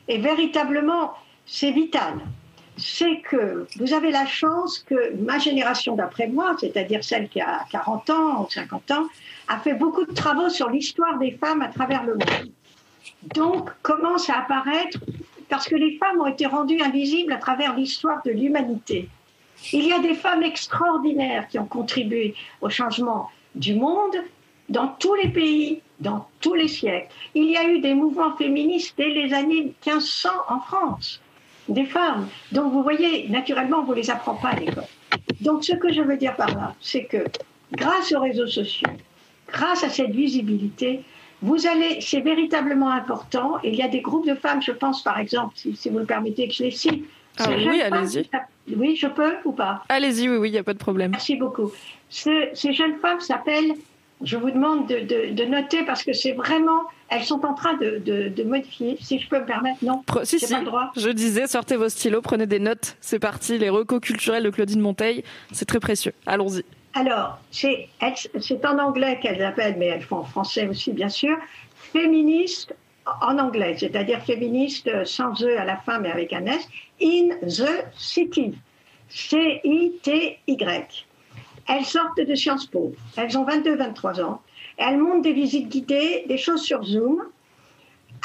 [0.08, 1.12] est véritablement,
[1.46, 2.14] c'est vital,
[2.76, 7.64] c'est que vous avez la chance que ma génération d'après moi, c'est-à-dire celle qui a
[7.70, 9.06] 40 ans ou 50 ans,
[9.48, 12.52] a fait beaucoup de travaux sur l'histoire des femmes à travers le monde.
[13.34, 14.98] Donc commence à apparaître,
[15.48, 19.08] parce que les femmes ont été rendues invisibles à travers l'histoire de l'humanité.
[19.72, 24.16] Il y a des femmes extraordinaires qui ont contribué au changement du monde
[24.68, 27.08] dans tous les pays, dans tous les siècles.
[27.34, 31.20] Il y a eu des mouvements féministes dès les années 1500 en France,
[31.68, 32.28] des femmes.
[32.52, 34.84] Donc vous voyez, naturellement, on ne vous les apprend pas à l'école.
[35.40, 37.24] Donc ce que je veux dire par là, c'est que
[37.72, 38.90] grâce aux réseaux sociaux,
[39.48, 41.02] grâce à cette visibilité,
[41.42, 43.58] vous allez, c'est véritablement important.
[43.62, 46.48] Il y a des groupes de femmes, je pense par exemple, si, vous le permettez
[46.48, 47.04] que je les cite.
[47.38, 48.28] Ah oui, allez-y.
[48.74, 49.84] Oui, je peux ou pas?
[49.88, 51.10] Allez-y, oui, oui, il n'y a pas de problème.
[51.12, 51.70] Merci beaucoup.
[52.08, 53.74] ces jeunes femmes s'appellent,
[54.22, 58.96] je vous demande de, noter parce que c'est vraiment, elles sont en train de, modifier,
[59.00, 59.84] si je peux me permettre.
[59.84, 60.50] Non, si, si.
[60.50, 60.90] Pas le droit.
[60.96, 62.96] Je disais, sortez vos stylos, prenez des notes.
[63.00, 65.22] C'est parti, les recos culturels de Claudine Monteil,
[65.52, 66.12] c'est très précieux.
[66.24, 66.64] Allons-y.
[66.96, 67.90] Alors, c'est
[68.64, 71.36] en anglais qu'elles appellent, mais elles font en français aussi, bien sûr,
[71.92, 72.74] féministe
[73.20, 76.66] en anglais, c'est-à-dire féministe sans E à la fin, mais avec un S,
[77.02, 78.54] in the city.
[79.10, 81.06] C-I-T-Y.
[81.68, 82.94] Elles sortent de Sciences Po.
[83.18, 84.40] Elles ont 22-23 ans.
[84.78, 87.22] elles montent des visites guidées, des choses sur Zoom,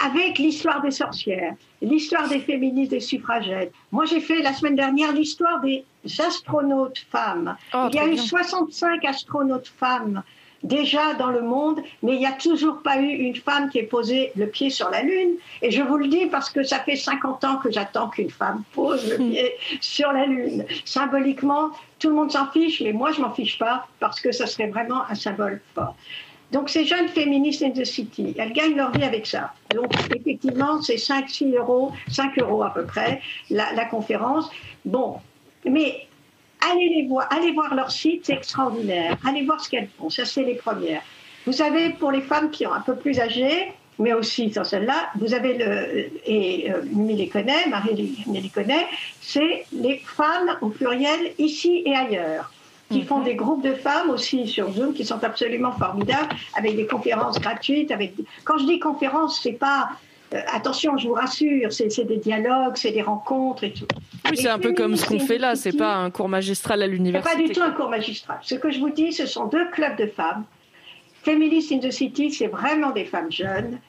[0.04, 3.72] avec l'histoire des sorcières, l'histoire des féministes, des suffragettes.
[3.92, 5.86] Moi, j'ai fait la semaine dernière l'histoire des
[6.20, 7.56] astronautes femmes.
[7.74, 10.24] Oh, il y a eu 65 astronautes femmes
[10.64, 13.84] déjà dans le monde, mais il n'y a toujours pas eu une femme qui ait
[13.84, 15.36] posé le pied sur la Lune.
[15.62, 18.64] Et je vous le dis parce que ça fait 50 ans que j'attends qu'une femme
[18.74, 20.66] pose le pied sur la Lune.
[20.86, 24.46] Symboliquement, tout le monde s'en fiche, mais moi, je m'en fiche pas parce que ça
[24.46, 25.96] serait vraiment un symbole fort.
[26.52, 29.54] Donc, ces jeunes féministes in the city, elles gagnent leur vie avec ça.
[29.74, 34.50] Donc, effectivement, c'est 5, 6 euros, 5 euros à peu près, la, conférence.
[34.84, 35.16] Bon,
[35.66, 36.08] mais
[36.70, 39.18] allez les voir, allez voir leur site, c'est extraordinaire.
[39.26, 41.02] Allez voir ce qu'elles font, ça c'est les premières.
[41.46, 45.10] Vous savez, pour les femmes qui sont un peu plus âgées, mais aussi sans celle-là,
[45.20, 48.88] vous avez le, et euh, les connaît, Marie les connaît,
[49.22, 52.52] c'est les femmes au pluriel ici et ailleurs
[52.92, 53.26] qui font mhm.
[53.26, 57.92] des groupes de femmes aussi sur Zoom qui sont absolument formidables, avec des conférences gratuites.
[57.92, 58.14] Avec...
[58.44, 59.90] Quand je dis conférences, c'est pas
[60.34, 63.88] euh, attention, je vous rassure, c'est des dialogues, c'est des rencontres et tout.
[64.30, 66.88] Oui, c'est un peu comme ce qu'on fait là, c'est pas un cours magistral à
[66.88, 67.36] l'université.
[67.36, 68.38] Pas du tout un cours magistral.
[68.42, 70.46] Ce que je vous dis, ce sont deux clubs de femmes.
[71.24, 73.80] Feminist in the City, c'est vraiment des femmes jeunes,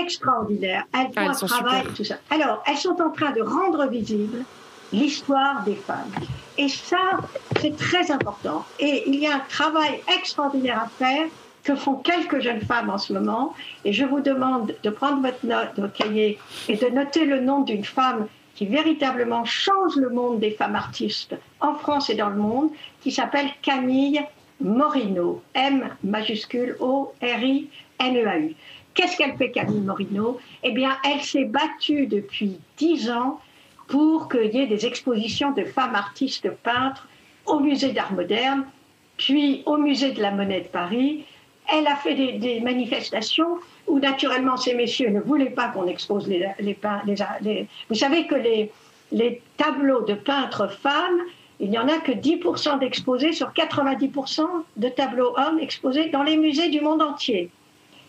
[0.00, 0.84] extraordinaires.
[0.92, 2.16] Elles font ah, un travail, tout ça.
[2.30, 4.44] Alors, elles sont en train de rendre visible
[4.92, 6.12] l'histoire des femmes.
[6.58, 7.20] Et ça,
[7.60, 8.64] c'est très important.
[8.78, 11.26] Et il y a un travail extraordinaire à faire
[11.64, 13.54] que font quelques jeunes femmes en ce moment.
[13.84, 17.60] Et je vous demande de prendre votre note, votre cahier et de noter le nom
[17.60, 22.36] d'une femme qui véritablement change le monde des femmes artistes en France et dans le
[22.36, 22.70] monde,
[23.02, 24.24] qui s'appelle Camille
[24.60, 28.54] Morino, M majuscule O-R-I-N-E-A-U.
[28.94, 30.38] Qu'est-ce qu'elle fait, Camille Morino?
[30.62, 33.40] Eh bien, elle s'est battue depuis dix ans
[33.88, 37.08] pour qu'il y ait des expositions de femmes artistes peintres
[37.46, 38.64] au musée d'art moderne,
[39.16, 41.24] puis au musée de la monnaie de Paris.
[41.72, 46.46] Elle a fait des, manifestations où naturellement ces messieurs ne voulaient pas qu'on expose les,
[46.60, 48.36] les, Vous savez que
[49.12, 51.20] les tableaux de peintres femmes,
[51.58, 54.42] il n'y en a que 10% d'exposés sur 90%
[54.76, 57.50] de tableaux hommes exposés dans les musées du monde entier.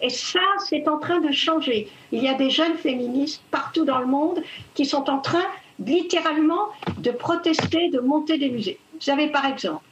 [0.02, 1.88] Et ça, c'est en train de changer.
[2.12, 4.44] Il y a des jeunes féministes partout dans le monde
[4.76, 5.46] qui sont en train
[5.84, 8.80] littéralement de protester, de monter des musées.
[9.00, 9.84] Vous avez par exemple,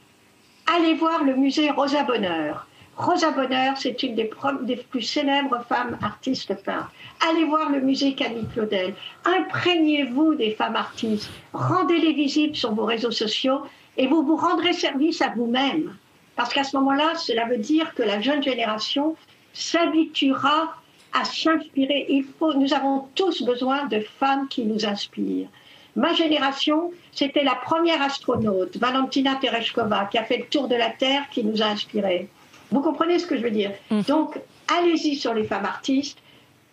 [0.66, 2.66] allez voir le musée Rosa Bonheur.
[2.96, 4.30] Rosa Bonheur, c'est une des,
[4.62, 6.90] des, plus célèbres femmes artistes peintres.
[7.28, 8.94] Allez voir le musée Camille Claudel.
[9.24, 11.30] Imprégnez-vous des femmes artistes.
[11.52, 13.60] Rendez-les visibles sur vos réseaux sociaux
[13.98, 15.94] et vous vous rendrez service à vous-même.
[16.36, 19.14] Parce qu'à ce moment-là, cela veut dire que la jeune génération
[19.52, 20.74] s'habituera
[21.12, 22.24] à s'inspirer.
[22.40, 25.48] Nous avons tous besoin de femmes qui nous inspirent.
[25.96, 30.90] Ma génération, c'était la première astronaute, Valentina Tereshkova, qui a fait le tour de la
[30.90, 32.28] Terre, qui nous a inspirés.
[32.70, 33.72] Vous comprenez ce que je veux dire?
[33.90, 34.02] Mhm.
[34.02, 34.38] Donc,
[34.78, 36.18] allez-y sur les femmes artistes,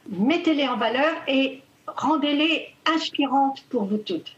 [0.10, 4.36] mettez-les en valeur et rendez-les inspirantes pour vous toutes.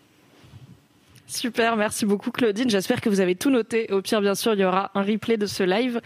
[1.35, 2.69] Super, merci beaucoup Claudine.
[2.69, 3.91] J'espère que vous avez tout noté.
[3.91, 5.99] Au pire, bien sûr, il y aura un replay de ce live.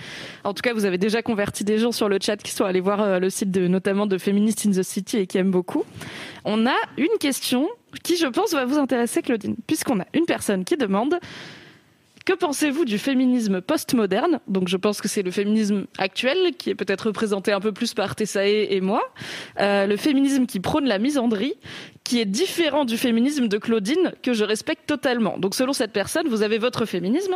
[0.43, 2.79] En tout cas, vous avez déjà converti des gens sur le chat qui sont allés
[2.79, 5.83] voir euh, le site de, notamment de Feminist in the City et qui aiment beaucoup.
[6.45, 7.69] On a une question
[8.03, 11.19] qui, je pense, va vous intéresser, Claudine, puisqu'on a une personne qui demande
[12.29, 14.39] que pensez-vous du féminisme postmoderne?
[14.47, 17.95] Donc je pense que c'est le féminisme actuel qui est peut-être représenté un peu plus
[17.95, 19.01] par Tessae et moi,
[19.59, 21.55] euh, le féminisme qui prône la misandrie,
[22.09, 25.37] qui est différent du féminisme de Claudine que je respecte totalement.
[25.37, 27.35] Donc selon cette personne, vous avez votre féminisme,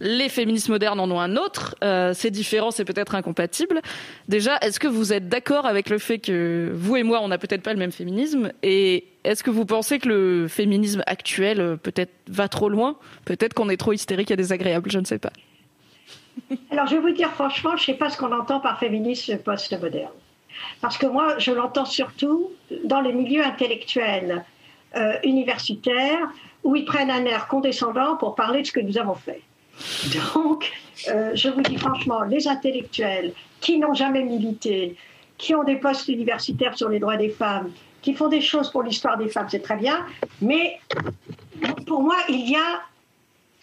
[0.00, 3.82] les féministes modernes en ont un autre, euh, c'est différent, c'est peut-être incompatible.
[4.26, 7.36] Déjà, est-ce que vous êtes d'accord avec le fait que vous et moi, on n'a
[7.36, 8.50] peut-être pas le même féminisme?
[8.62, 12.96] Et est-ce que vous pensez que le féminisme actuel euh, peut-être va trop loin?
[13.26, 15.32] Peut-être qu'on est trop hystérique et désagréable, je ne sais pas.
[16.70, 19.36] Alors je vais vous dire franchement, je ne sais pas ce qu'on entend par féminisme
[19.36, 20.08] post-moderne.
[20.80, 22.50] Parce que moi, je l'entends surtout
[22.84, 24.44] dans les milieux intellectuels
[24.96, 26.28] euh, universitaires
[26.62, 29.42] où ils prennent un air condescendant pour parler de ce que nous avons fait.
[30.34, 30.72] Donc,
[31.08, 34.96] euh, je vous dis franchement, les intellectuels qui n'ont jamais milité,
[35.36, 38.82] qui ont des postes universitaires sur les droits des femmes, qui font des choses pour
[38.82, 40.04] l'histoire des femmes, c'est très bien.
[40.40, 40.78] Mais
[41.86, 42.82] pour moi, il y a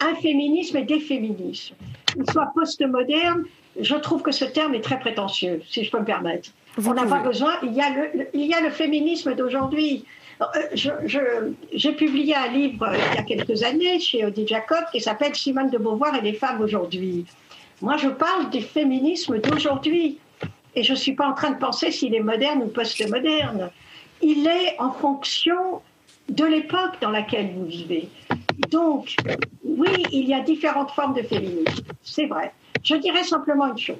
[0.00, 1.76] un féminisme et des féminismes.
[2.06, 3.44] Qu'il soit postmoderne,
[3.80, 6.50] je trouve que ce terme est très prétentieux, si je peux me permettre.
[6.78, 7.52] On n'a pas besoin.
[7.62, 10.04] Il y a le, il y a le féminisme d'aujourd'hui.
[10.40, 15.00] Euh, j'ai publié un livre euh, il y a quelques années chez Odie Jacob qui
[15.00, 17.26] s'appelle Simone de Beauvoir et les femmes aujourd'hui.
[17.80, 20.18] Moi, je parle du féminisme d'aujourd'hui.
[20.74, 23.70] Et je ne suis pas en train de penser s'il est moderne ou post-moderne
[24.22, 25.82] il est en fonction
[26.28, 28.08] de l'époque dans laquelle vous vivez.
[28.70, 29.16] Donc,
[29.64, 32.52] oui, il y a différentes formes de féminisme, c'est vrai.
[32.82, 33.96] Je dirais simplement une chose.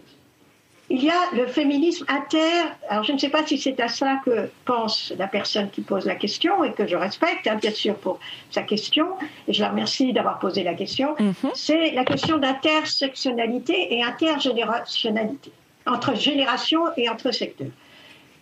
[0.95, 2.69] Il y a le féminisme inter.
[2.89, 6.05] Alors, je ne sais pas si c'est à cela que pense la personne qui pose
[6.05, 8.19] la question et que je respecte, hein, bien sûr, pour
[8.51, 9.07] sa question.
[9.49, 11.15] Et je la remercie d'avoir posé la question.
[11.19, 11.35] Mhm.
[11.55, 15.51] C'est la question d'intersectionnalité et intergénérationnalité,
[15.87, 17.73] entre générations et entre secteurs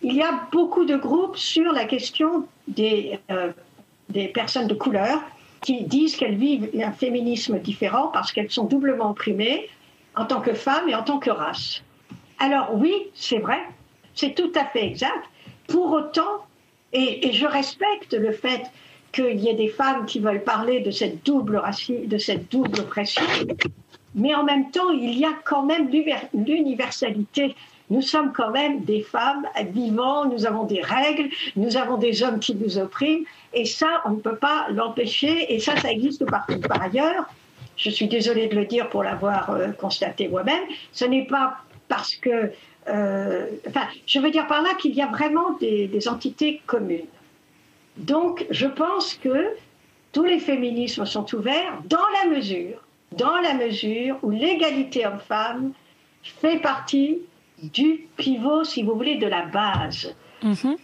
[0.03, 3.51] il y a beaucoup de groupes sur la question des, euh,
[4.09, 5.21] des personnes de couleur
[5.61, 9.69] qui disent qu'elles vivent un féminisme différent parce qu'elles sont doublement opprimées
[10.15, 11.83] en tant que femmes et en tant que race.
[12.41, 13.59] Alors oui, c'est vrai,
[14.15, 15.23] c'est tout à fait exact.
[15.67, 16.43] Pour autant,
[16.91, 18.63] et, je respecte le fait
[19.11, 21.61] qu'il y ait des femmes qui veulent parler de cette double
[22.07, 23.21] de cette double oppression,
[24.15, 25.87] mais en même temps, il y a quand même
[26.33, 27.55] l'universalité
[27.91, 31.27] nous sommes quand même des femmes vivants, nous avons des règles,
[31.57, 35.59] nous avons des hommes qui nous oppriment, et ça, on ne peut pas l'empêcher, et
[35.59, 36.61] ça, ça existe partout.
[36.61, 37.25] Par ailleurs,
[37.75, 40.63] je suis désolée de le dire pour l'avoir euh, constaté moi-même,
[40.93, 41.57] ce n'est pas
[41.91, 42.51] parce que...
[42.87, 47.13] Euh, enfin, je veux dire par là qu'il y a vraiment des, des entités communes.
[47.97, 49.49] Donc, je pense que
[50.13, 52.77] tous les féminismes sont ouverts dans la mesure,
[53.11, 55.73] dans la mesure où l'égalité homme-femme
[56.23, 57.19] fait partie
[57.61, 60.15] du pivot, si vous voulez, de la base.
[60.41, 60.75] Mhm.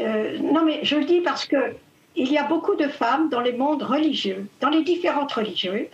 [0.00, 1.74] Euh, non, mais je le dis parce que
[2.16, 5.86] il y a beaucoup de femmes dans les mondes religieux, dans les différentes religions,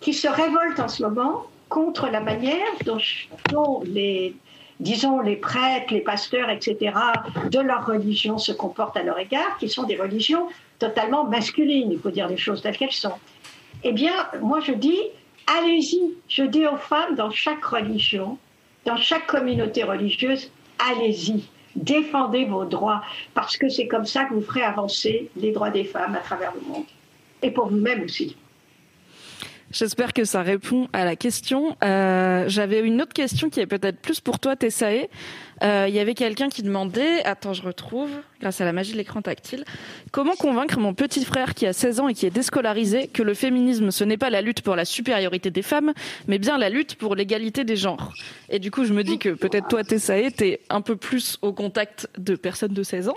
[0.00, 4.34] qui se révoltent en ce moment contre la manière dont, les,
[4.80, 6.94] disons, les prêtres, les pasteurs, etc.,
[7.50, 10.48] de leur religion se comportent à leur égard, qui sont des religions
[10.78, 13.14] totalement masculines, il faut dire les choses telles qu'elles sont.
[13.82, 15.00] Eh bien, moi je dis,
[15.58, 18.38] allez-y, je dis aux femmes dans chaque religion,
[18.84, 20.50] dans chaque communauté religieuse,
[20.90, 21.44] allez-y,
[21.74, 23.02] défendez vos droits,
[23.34, 26.52] parce que c'est comme ça que vous ferez avancer les droits des femmes à travers
[26.54, 26.86] le monde,
[27.42, 28.36] et pour vous-même aussi.
[29.72, 31.76] J'espère que ça répond à la question.
[31.82, 35.08] Euh, J'avais une autre question qui est peut-être plus pour toi, Tessae.
[35.62, 38.98] Euh, il y avait quelqu'un qui demandait, attends, je retrouve, grâce à la magie de
[38.98, 39.64] l'écran tactile,
[40.10, 43.34] comment convaincre mon petit frère qui a 16 ans et qui est déscolarisé que le
[43.34, 45.92] féminisme, ce n'est pas la lutte pour la supériorité des femmes,
[46.26, 48.12] mais bien la lutte pour l'égalité des genres.
[48.50, 51.52] Et du coup, je me dis que peut-être toi, Tessae, t'es un peu plus au
[51.52, 53.16] contact de personnes de 16 ans.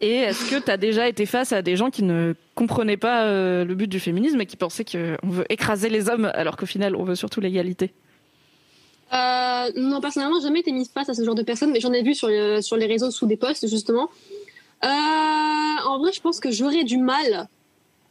[0.00, 3.24] Et est-ce que tu as déjà été face à des gens qui ne comprenaient pas
[3.24, 6.66] euh, le but du féminisme et qui pensaient qu'on veut écraser les hommes alors qu'au
[6.66, 7.92] final, on veut surtout l'égalité?
[9.12, 12.02] Euh, non, personnellement, jamais été mise face à ce genre de personnes, mais j'en ai
[12.02, 12.28] vu sur,
[12.62, 14.10] sur les réseaux sous des posts, justement.
[14.84, 17.48] Euh, en vrai, je pense que j'aurais du mal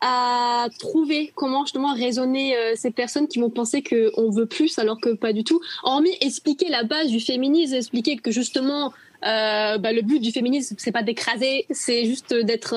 [0.01, 4.99] à trouver comment justement raisonner euh, ces personnes qui vont penser qu'on veut plus alors
[4.99, 5.59] que pas du tout.
[5.83, 8.93] Hormis expliquer la base du féminisme, expliquer que justement
[9.23, 12.75] euh, bah, le but du féminisme c'est pas d'écraser, c'est juste d'être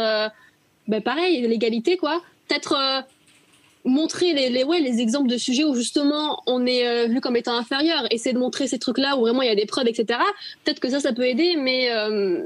[0.89, 2.23] bah, pareil, l'égalité quoi.
[2.49, 3.05] Peut-être
[3.85, 7.57] montrer les, ouais, les exemples de sujets où justement on est euh, vu comme étant
[7.57, 10.19] inférieur, essayer de montrer ces trucs-là où vraiment il y a des preuves, etc.
[10.65, 12.43] Peut-être que ça, ça peut aider, mais euh,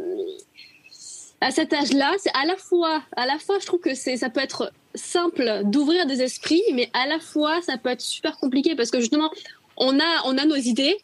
[1.41, 4.31] à cet âge-là, c'est à la fois, à la fois, je trouve que c'est, ça
[4.31, 8.77] peut être simple d'ouvrir des esprits, mais à la fois, ça peut être super compliqué
[8.77, 9.31] parce que justement,
[9.77, 10.97] on a, on a nos idées,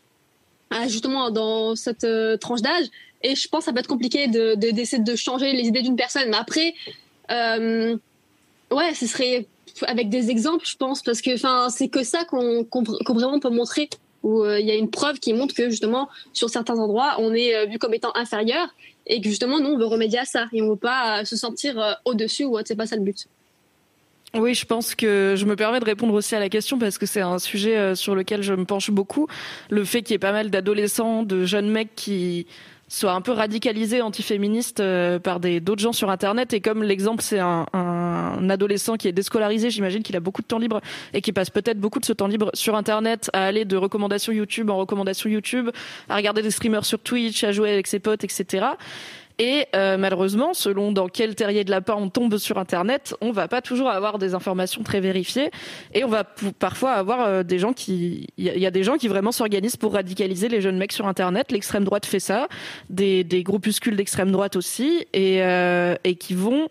[0.73, 2.07] euh, justement dans cette
[2.41, 2.87] tranche d'âge,
[3.23, 5.97] et je pense que ça peut être compliqué de, d'essayer de, changer les idées d'une
[5.97, 6.31] personne.
[6.31, 6.75] Mais après,
[8.71, 9.47] ouais, ce serait
[9.87, 11.31] avec des exemples, je pense, parce que
[11.71, 12.67] c'est que ça qu'on
[13.15, 13.89] vraiment peut montrer
[14.23, 17.33] où euh, il y a une preuve qui montre que justement sur certains endroits on
[17.33, 18.69] est euh, vu comme étant inférieur
[19.07, 21.37] et que justement nous on veut remédier à ça et on veut pas euh, se
[21.37, 23.27] sentir au-dessus ou c'est pas ça le but.
[24.33, 27.07] Oui, je pense que je me permets de répondre aussi à la question parce que
[27.07, 29.27] c'est un sujet sur lequel je me penche beaucoup.
[29.71, 32.47] Le fait qu'il y ait pas mal d'adolescents, de jeunes mecs qui
[32.91, 36.53] soit un peu radicalisé antiféministe euh, par des d'autres gens sur internet.
[36.53, 40.47] Et comme l'exemple c'est un, un, adolescent qui est déscolarisé j'imagine qu'il a beaucoup de
[40.47, 40.81] temps libre
[41.15, 44.33] et qui passe peut-être beaucoup de ce temps libre sur internet à aller de recommandations
[44.33, 45.71] YouTube en recommandations YouTube
[46.09, 48.67] à regarder des streamers sur Twitch à jouer avec ses potes etc
[49.41, 53.49] et euh, malheureusement, selon dans quel terrier de lapin on tombe sur Internet, on va
[53.49, 55.51] pas toujours avoir des informations très vérifiées,
[55.95, 56.25] et on va
[56.59, 59.95] parfois avoir euh, des gens qui, il y, a des gens qui vraiment s'organisent pour
[59.95, 61.53] radicaliser les jeunes mecs sur Internet.
[61.53, 62.49] L'extrême droite fait ça,
[62.91, 66.69] des, des groupuscules d'extrême droite aussi, et, euh, et qui vont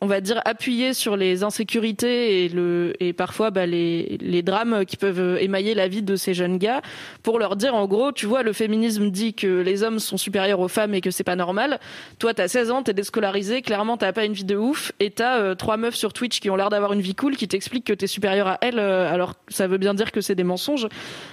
[0.00, 5.38] on va dire, appuyer sur les insécurités et, parfois bah, les, les drames qui peuvent
[5.40, 6.82] émailler la vie de ces jeunes gars
[7.22, 10.60] pour leur dire, en gros, tu vois, le féminisme dit que les hommes sont supérieurs
[10.60, 11.78] aux femmes et que c'est pas normal.
[12.18, 15.38] Toi, t'as 16 ans, t'es déscolarisé, clairement, t'as pas une vie de ouf et t'as
[15.38, 17.92] euh, trois meufs sur Twitch qui ont l'air d'avoir une vie cool qui t'expliquent que
[17.92, 20.88] t'es supérieur à elles, euh, alors ça veut bien dire que c'est des mensonges.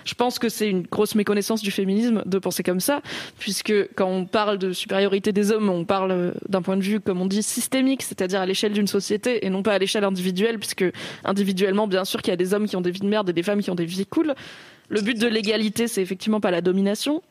[0.06, 3.02] Je pense que c'est une grosse méconnaissance du féminisme de penser comme ça,
[3.40, 7.00] puisque quand on parle de supériorité des hommes, on parle euh, d'un point de vue,
[7.00, 10.60] comme on dit, systémique, c'est-à-dire à l'échelle d'une société et non pas à l'échelle individuelle,
[10.60, 10.86] puisque
[11.24, 13.34] individuellement, bien sûr qu'il y a des hommes qui ont des vies de merde et
[13.34, 14.36] des femmes qui ont des vies cool.
[14.90, 17.22] Le but de l'égalité, c'est effectivement pas la domination,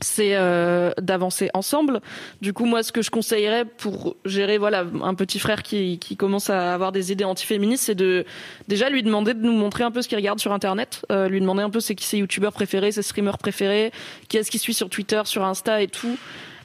[0.00, 2.00] c'est euh, d'avancer ensemble.
[2.40, 6.48] Du coup, moi, ce que je conseillerais pour gérer voilà un petit frère qui, commence
[6.48, 8.24] à avoir des idées antiféministes, c'est de
[8.68, 11.40] déjà lui demander de nous montrer un peu ce qu'il regarde sur Internet, euh, lui
[11.40, 13.92] demander un peu c'est qui ses youtubeurs préférés, ses streamers préférés,
[14.28, 16.16] qui est-ce qui suit sur Twitter, sur Insta et tout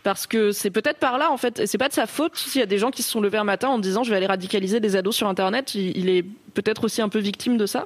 [0.09, 1.67] parce que c'est peut-être par là en fait.
[1.67, 3.43] C'est pas de sa faute s'il y a des gens qui se sont levés un
[3.43, 5.75] matin en disant je vais aller radicaliser des ados sur Internet.
[5.75, 7.85] Il, est peut-être aussi un peu victime de ça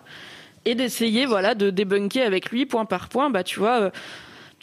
[0.64, 3.30] et d'essayer voilà de débunker avec lui point par point.
[3.30, 3.92] Bah tu vois.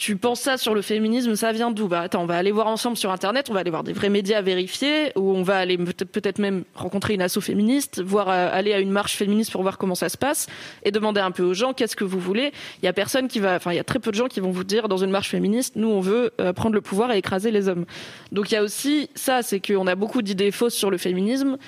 [0.01, 1.87] Tu penses ça sur le féminisme, ça vient d'où?
[1.87, 4.09] Bah attends, on va aller voir ensemble sur internet, on va aller voir des vrais
[4.09, 8.73] médias vérifiés, ou on va aller peut-être même rencontrer une asso féministe, voir euh, aller
[8.73, 10.47] à une marche féministe pour voir comment ça se passe,
[10.81, 12.51] et demander un peu aux gens qu'est-ce que vous voulez.
[12.81, 14.39] Il y a personne qui va, enfin il y a très peu de gens qui
[14.39, 17.19] vont vous dire dans une marche féministe, nous on veut euh, prendre le pouvoir et
[17.19, 17.85] écraser les hommes.
[18.31, 21.59] Donc il y a aussi ça, c'est qu'on a beaucoup d'idées fausses sur le féminisme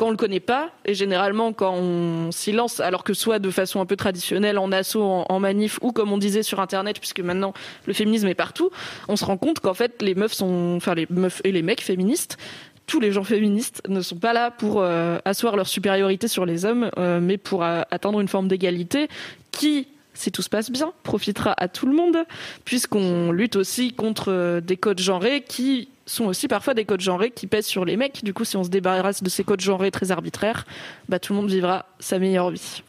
[0.00, 3.50] quand on le connaît pas, et généralement quand on s'y lance, alors que soit de
[3.50, 7.20] façon un peu traditionnelle, en assaut, en, manif, ou comme on disait sur Internet, puisque
[7.20, 7.52] maintenant
[7.84, 8.70] le féminisme est partout,
[9.08, 11.82] on se rend compte qu'en fait les meufs sont, enfin les meufs et les mecs
[11.82, 12.38] féministes,
[12.86, 16.64] tous les gens féministes ne sont pas là pour euh, asseoir leur supériorité sur les
[16.64, 19.06] hommes, euh, mais pour euh, atteindre une forme d'égalité
[19.52, 22.24] qui si tout se passe bien, profitera à tout le monde,
[22.64, 27.46] puisqu'on lutte aussi contre des codes genrés qui sont aussi parfois des codes genrés qui
[27.46, 28.24] pèsent sur les mecs.
[28.24, 30.66] Du coup, si on se débarrasse de ces codes genrés très arbitraires,
[31.08, 32.82] bah, tout le monde vivra sa meilleure vie.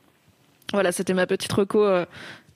[0.74, 2.06] Voilà, c'était ma petite reco euh,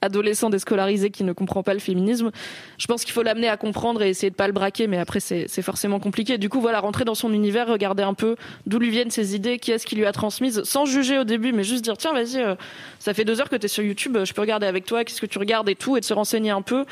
[0.01, 2.31] adolescent déscolarisé qui ne comprend pas le féminisme.
[2.77, 5.19] Je pense qu'il faut l'amener à comprendre et essayer de pas le braquer, mais après
[5.19, 6.37] c'est forcément compliqué.
[6.37, 8.35] Du coup, voilà, rentrer dans son univers, regarder un peu
[8.65, 11.51] d'où lui viennent ses idées, qui est-ce qui lui a transmise, sans juger au début,
[11.51, 12.55] mais juste dire tiens, vas-y, euh,
[12.99, 15.21] ça fait deux heures que tu es sur YouTube, je peux regarder avec toi, qu'est-ce
[15.21, 16.85] que tu regardes et tout, et de se renseigner un peu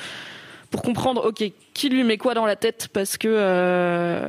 [0.74, 4.28] pour comprendre, ok, qui lui met quoi dans la tête, parce que euh,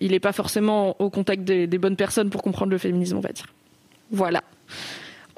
[0.00, 3.20] il n'est pas forcément au contact des, des bonnes personnes pour comprendre le féminisme, on
[3.20, 3.46] va dire.
[4.10, 4.42] Voilà.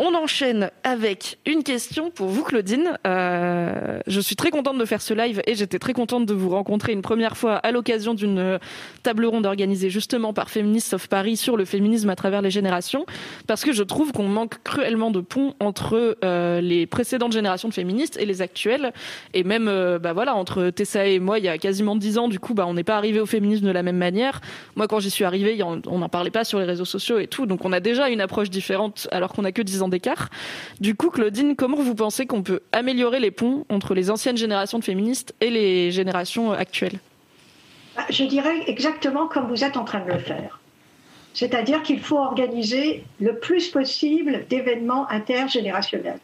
[0.00, 2.96] On enchaîne avec une question pour vous, Claudine.
[3.04, 6.50] Euh, je suis très contente de faire ce live et j'étais très contente de vous
[6.50, 8.60] rencontrer une première fois à l'occasion d'une
[9.02, 13.06] table ronde organisée justement par Féministes of Paris sur le féminisme à travers les générations,
[13.48, 17.74] parce que je trouve qu'on manque cruellement de ponts entre euh, les précédentes générations de
[17.74, 18.92] féministes et les actuelles,
[19.34, 22.28] et même euh, bah voilà entre Tessa et moi il y a quasiment dix ans.
[22.28, 24.42] Du coup, bah on n'est pas arrivé au féminisme de la même manière.
[24.76, 27.46] Moi, quand j'y suis arrivée, on n'en parlait pas sur les réseaux sociaux et tout,
[27.46, 30.28] donc on a déjà une approche différente alors qu'on a que dix ans d'écart.
[30.80, 34.78] Du coup, Claudine, comment vous pensez qu'on peut améliorer les ponts entre les anciennes générations
[34.78, 36.98] de féministes et les générations actuelles?
[37.96, 40.60] Bah, Je dirais exactement comme vous êtes en train de le faire.
[41.34, 46.18] C'est-à-dire qu'il faut organiser le plus possible d'événements intergénérationnels.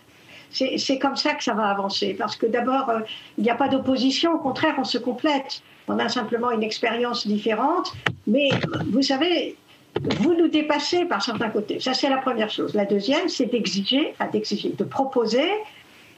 [0.51, 3.01] C'est comme ça que ça va avancer, parce que d'abord, euh,
[3.39, 5.63] il n'y a pas d'opposition, au contraire, on se complète.
[5.89, 7.93] On a simplement une expérience différente,
[8.27, 8.51] mais
[8.87, 9.57] vous savez,
[10.03, 11.81] vous nous dépassez par certains côtés.
[11.81, 12.75] Ça, c'est la première chose.
[12.75, 15.49] La deuxième, c'est d'exiger, d'exiger, de proposer,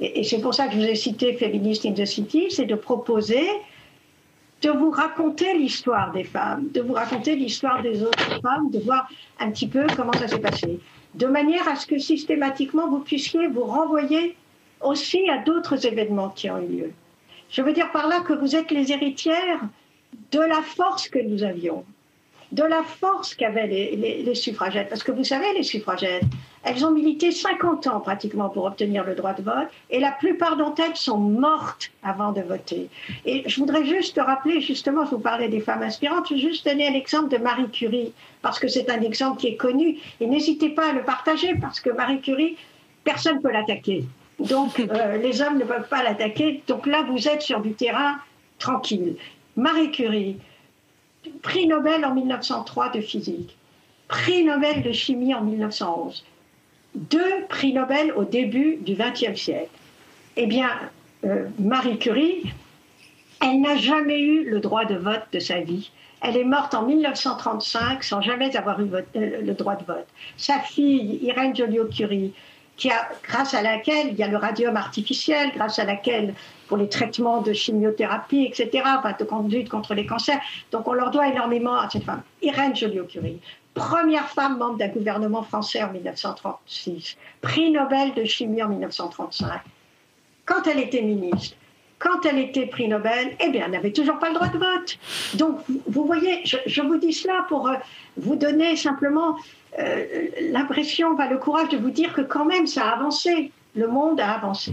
[0.00, 2.74] et, c'est pour ça que je vous ai cité Feminist in the City, c'est de
[2.74, 3.46] proposer
[4.62, 9.08] de vous raconter l'histoire des femmes, de vous raconter l'histoire des autres femmes, de voir
[9.38, 10.80] un petit peu comment ça s'est passé,
[11.14, 14.34] de manière à ce que systématiquement vous puissiez vous renvoyer
[14.80, 16.92] aussi à d'autres événements qui ont eu lieu.
[17.50, 19.60] Je veux dire par là que vous êtes les héritières
[20.32, 21.84] de la force que nous avions,
[22.52, 24.88] de la force qu'avaient les, suffragettes.
[24.88, 26.24] Parce que vous savez, les suffragettes,
[26.62, 30.56] elles ont milité 50 ans pratiquement pour obtenir le droit de vote, et la plupart
[30.56, 32.88] d'entre elles sont mortes avant de voter.
[33.24, 36.66] Et je voudrais juste rappeler, justement, je vous parlais des femmes inspirantes, je vais juste
[36.66, 40.70] donner l'exemple de Marie Curie, parce que c'est un exemple qui est connu, et n'hésitez
[40.70, 42.56] pas à le partager, parce que Marie Curie,
[43.04, 44.04] personne ne peut l'attaquer.
[44.38, 46.62] Donc, euh, les hommes ne peuvent pas l'attaquer.
[46.66, 48.18] Donc là, vous êtes sur du terrain
[48.58, 49.16] tranquille.
[49.56, 50.36] Marie Curie,
[51.42, 53.56] prix Nobel en 1903 de physique,
[54.08, 56.24] prix Nobel de chimie en 1911,
[56.94, 59.70] deux prix Nobel au début du XXe siècle.
[60.36, 60.70] Eh bien,
[61.24, 62.52] euh, Marie Curie,
[63.42, 65.90] elle n'a jamais eu le droit de vote de sa vie.
[66.22, 70.06] Elle est morte en 1935 sans jamais avoir eu euh, le droit de vote.
[70.36, 72.32] Sa fille, Irène Joliot-Curie,
[73.22, 76.34] grâce à laquelle il y a le radium artificiel, grâce à laquelle
[76.68, 78.84] pour les traitements de chimiothérapie, etc.,
[79.18, 80.40] de conduite contre les cancers.
[80.72, 82.22] Donc on leur doit énormément à cette femme.
[82.42, 83.40] Irène Joliot-Curie,
[83.74, 89.60] première femme membre d'un gouvernement français en 1936, prix Nobel de chimie en 1935.
[90.44, 91.56] Quand elle était ministre,
[91.98, 94.98] quand elle était prix Nobel, eh bien, elle n'avait toujours pas le droit de vote.
[95.34, 97.74] Donc, vous voyez, je, vous dis cela pour euh,
[98.16, 99.36] vous donner simplement
[99.78, 100.04] euh,
[100.50, 103.50] l'impression, le courage de vous dire que quand même, ça a avancé.
[103.74, 104.72] Le monde a avancé.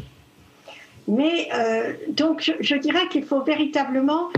[1.07, 4.29] Mais euh, donc, je, dirais qu'il faut véritablement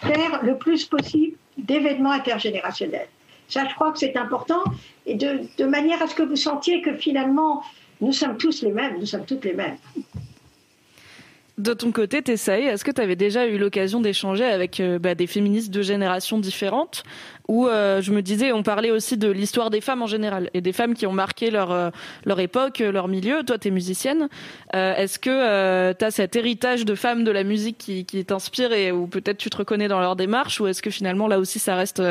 [0.00, 3.08] faire le plus possible d'événements intergénérationnels.
[3.48, 4.64] Ça, je crois que c'est important,
[5.04, 7.62] et de, de, manière à ce que vous sentiez que finalement,
[8.00, 9.76] nous sommes tous les mêmes, nous sommes toutes les mêmes.
[11.56, 15.14] De ton côté, Tessaï, est-ce que tu avais déjà eu l'occasion d'échanger avec euh, bah,
[15.14, 17.04] des féministes de générations différentes?
[17.46, 20.60] Où euh, je me disais, on parlait aussi de l'histoire des femmes en général et
[20.60, 21.90] des femmes qui ont marqué leur, euh,
[22.24, 23.44] leur époque, leur milieu.
[23.44, 24.28] Toi, tu es musicienne.
[24.72, 29.06] est-ce que tu as cet héritage de femmes de la musique qui, t'inspire et où
[29.06, 30.60] peut-être tu te reconnais dans leur démarche?
[30.60, 32.02] Ou est-ce que finalement, là aussi, ça reste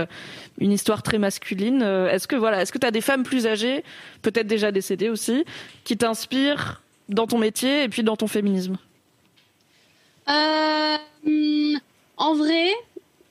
[0.58, 1.82] une histoire très masculine?
[1.82, 3.84] Est-ce que voilà, est-ce que tu as des femmes plus âgées,
[4.22, 5.44] peut-être déjà décédées aussi,
[5.84, 8.78] qui t'inspirent dans ton métier et puis dans ton féminisme?
[10.30, 11.78] Euh,
[12.18, 12.70] en vrai,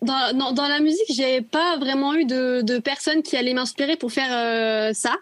[0.03, 4.11] dans, dans, la musique, j'ai pas vraiment eu de, de personnes qui allaient m'inspirer pour
[4.11, 5.17] faire euh, ça.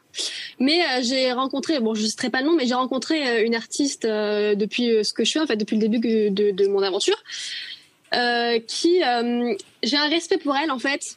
[0.58, 3.44] Mais euh, j'ai rencontré, bon, je ne citerai pas le nom, mais j'ai rencontré euh,
[3.44, 5.98] une artiste depuis ce que je fais, en fait, depuis le début
[6.30, 7.22] de, de mon aventure,
[8.66, 9.00] qui,
[9.82, 11.16] j'ai un respect pour elle, en fait,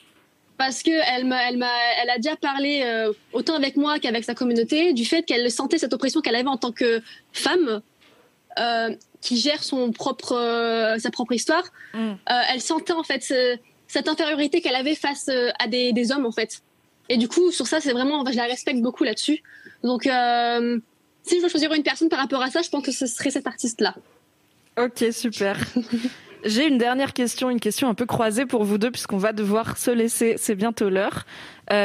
[0.58, 2.86] parce que elle m'a, elle a déjà parlé
[3.32, 6.58] autant avec moi qu'avec sa communauté du fait qu'elle sentait cette oppression qu'elle avait en
[6.58, 7.02] tant que
[7.32, 7.82] femme
[9.24, 11.64] qui gère son propre, euh, sa propre histoire,
[11.94, 11.98] mm.
[12.00, 12.14] euh,
[12.52, 13.34] elle sentait en fait
[13.88, 16.62] cette infériorité qu'elle avait face euh, à des, des, hommes en fait.
[17.10, 19.42] Et du coup, sur ça, c'est vraiment, je la respecte beaucoup là-dessus.
[19.84, 23.06] Donc, si je veux choisir une personne par rapport à ça, je pense que ce
[23.08, 23.96] serait cette artiste-là.
[24.78, 25.58] Ok, super.
[26.46, 29.78] J'ai une dernière question, une question un peu croisée pour vous deux, puisqu'on va devoir
[29.78, 31.26] se laisser, c'est bientôt l'heure.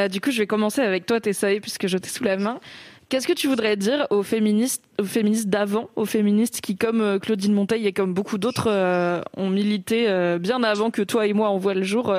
[0.08, 2.60] du coup, je vais commencer avec toi, Tessaï, puisque je t'ai sous la main.
[3.08, 7.18] Qu'est-ce que tu voudrais dire aux féministes, aux féministes d'avant, aux féministes qui, comme euh,
[7.18, 11.32] Claudine Monteil et comme beaucoup d'autres, euh, ont milité euh, bien avant que toi et
[11.32, 12.14] moi on voit le jour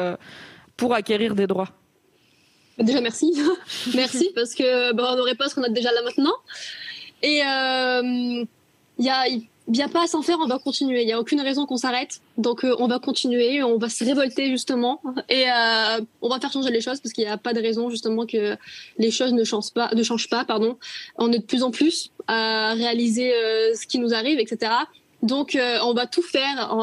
[0.77, 1.69] pour acquérir des droits?
[2.79, 3.39] Déjà merci,
[3.93, 6.33] merci parce que bah, on n'aurait pas ce qu'on a déjà là maintenant.
[7.21, 7.41] Et
[8.97, 9.25] il y a
[9.77, 11.01] n'y a pas à s'en faire, on va continuer.
[11.01, 12.21] Il n'y a aucune raison qu'on s'arrête.
[12.37, 16.51] Donc euh, on va continuer, on va se révolter justement et euh, on va faire
[16.51, 18.57] changer les choses parce qu'il n'y a pas de raison justement que
[18.97, 19.89] les choses ne changent pas.
[19.93, 20.77] Ne changent pas pardon.
[21.17, 24.71] On est de plus en plus à réaliser euh, ce qui nous arrive, etc.
[25.21, 26.73] Donc on va tout faire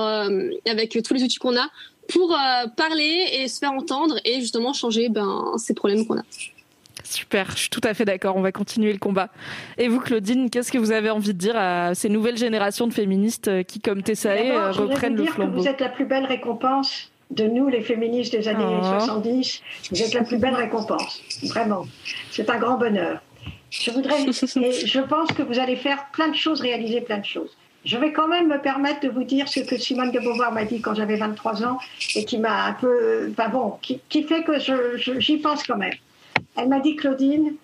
[0.66, 1.70] avec tous les outils qu'on a
[2.08, 2.36] pour
[2.76, 6.22] parler et se faire entendre et justement changer ben, ces problèmes qu'on a.
[7.06, 8.36] Super, je suis tout à fait d'accord.
[8.36, 9.28] On va continuer le combat.
[9.78, 12.92] Et vous, Claudine, qu'est-ce que vous avez envie de dire à ces nouvelles générations de
[12.92, 17.10] féministes euh, qui, comme Tessae, euh, reprennent le flambeau Vous êtes la plus belle récompense
[17.30, 19.62] de nous, les féministes des années 70.
[19.90, 21.86] Vous êtes la plus belle récompense, vraiment.
[22.30, 23.20] C'est un grand bonheur.
[23.70, 24.22] Je voudrais,
[24.62, 27.50] et je pense que vous allez faire plein de choses, réaliser plein de choses.
[27.84, 30.64] Je vais quand même me permettre de vous dire ce que Simone de Beauvoir m'a
[30.64, 31.78] dit quand j'avais 23 ans
[32.16, 34.54] et qui m'a un peu, enfin bon, qui, qui fait que
[35.20, 35.94] j'y pense quand même.
[36.56, 37.54] Elle m'a dit, Claudine,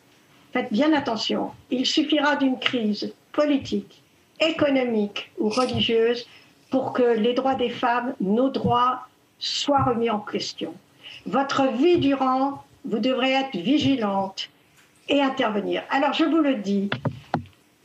[0.53, 4.03] faites bien attention, il suffira d'une crise politique,
[4.41, 6.27] économique ou religieuse
[6.71, 9.07] pour que les droits des femmes, nos droits,
[9.39, 10.75] soient remis en question.
[11.27, 14.49] Votre vie durant, vous devrez être vigilante
[15.09, 15.83] et intervenir.
[15.91, 16.91] Alors je vous le dis,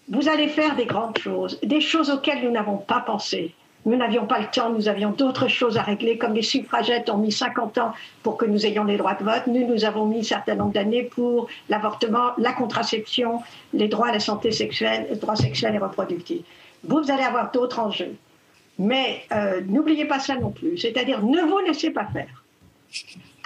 [0.09, 3.53] vous allez faire des grandes choses, des choses auxquelles nous n'avons pas pensé.
[3.87, 7.17] Nous n'avions pas le temps, nous avions d'autres choses à régler, comme les suffragettes ont
[7.17, 9.47] mis 50 ans pour que nous ayons les droits de vote.
[9.47, 14.11] Nous, nous avons mis un certain nombre d'années pour l'avortement, la contraception, les droits à
[14.11, 16.43] la santé sexuelle, les droits sexuels et reproductifs.
[16.83, 18.17] Vous, allez avoir d'autres enjeux.
[18.77, 22.43] Mais euh, n'oubliez pas ça non plus, c'est-à-dire ne vous laissez pas faire.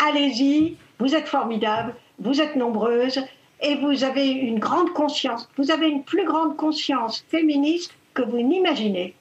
[0.09, 3.23] Allez-y, vous êtes formidables, vous êtes nombreuses
[3.61, 8.41] et vous avez une grande conscience, vous avez une plus grande conscience féministe que vous
[8.41, 9.13] n'imaginez.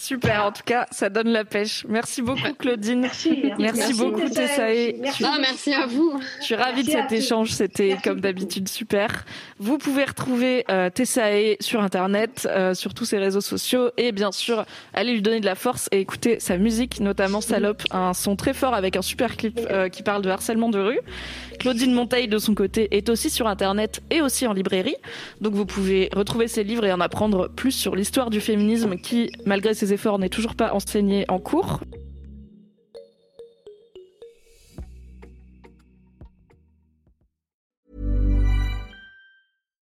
[0.00, 1.84] Super, en tout cas, ça donne la pêche.
[1.86, 3.00] Merci beaucoup, Claudine.
[3.00, 4.96] Merci, merci, beaucoup, Tessae.
[4.98, 5.24] Merci.
[5.26, 6.18] Ah, merci à vous.
[6.38, 7.50] Je suis ravie de cet échange.
[7.50, 9.26] C'était, comme d'habitude, super.
[9.58, 14.32] Vous pouvez retrouver euh, Tessae sur Internet, euh, sur tous ses réseaux sociaux et bien
[14.32, 18.36] sûr, aller lui donner de la force et écouter sa musique, notamment Salope, un son
[18.36, 21.00] très fort avec un super clip euh, qui parle de harcèlement de rue.
[21.60, 24.96] Claudine Monteil, de son côté, est aussi sur Internet et aussi en librairie.
[25.42, 29.30] Donc vous pouvez retrouver ses livres et en apprendre plus sur l'histoire du féminisme qui,
[29.44, 31.80] malgré ses efforts, n'est toujours pas enseigné en cours.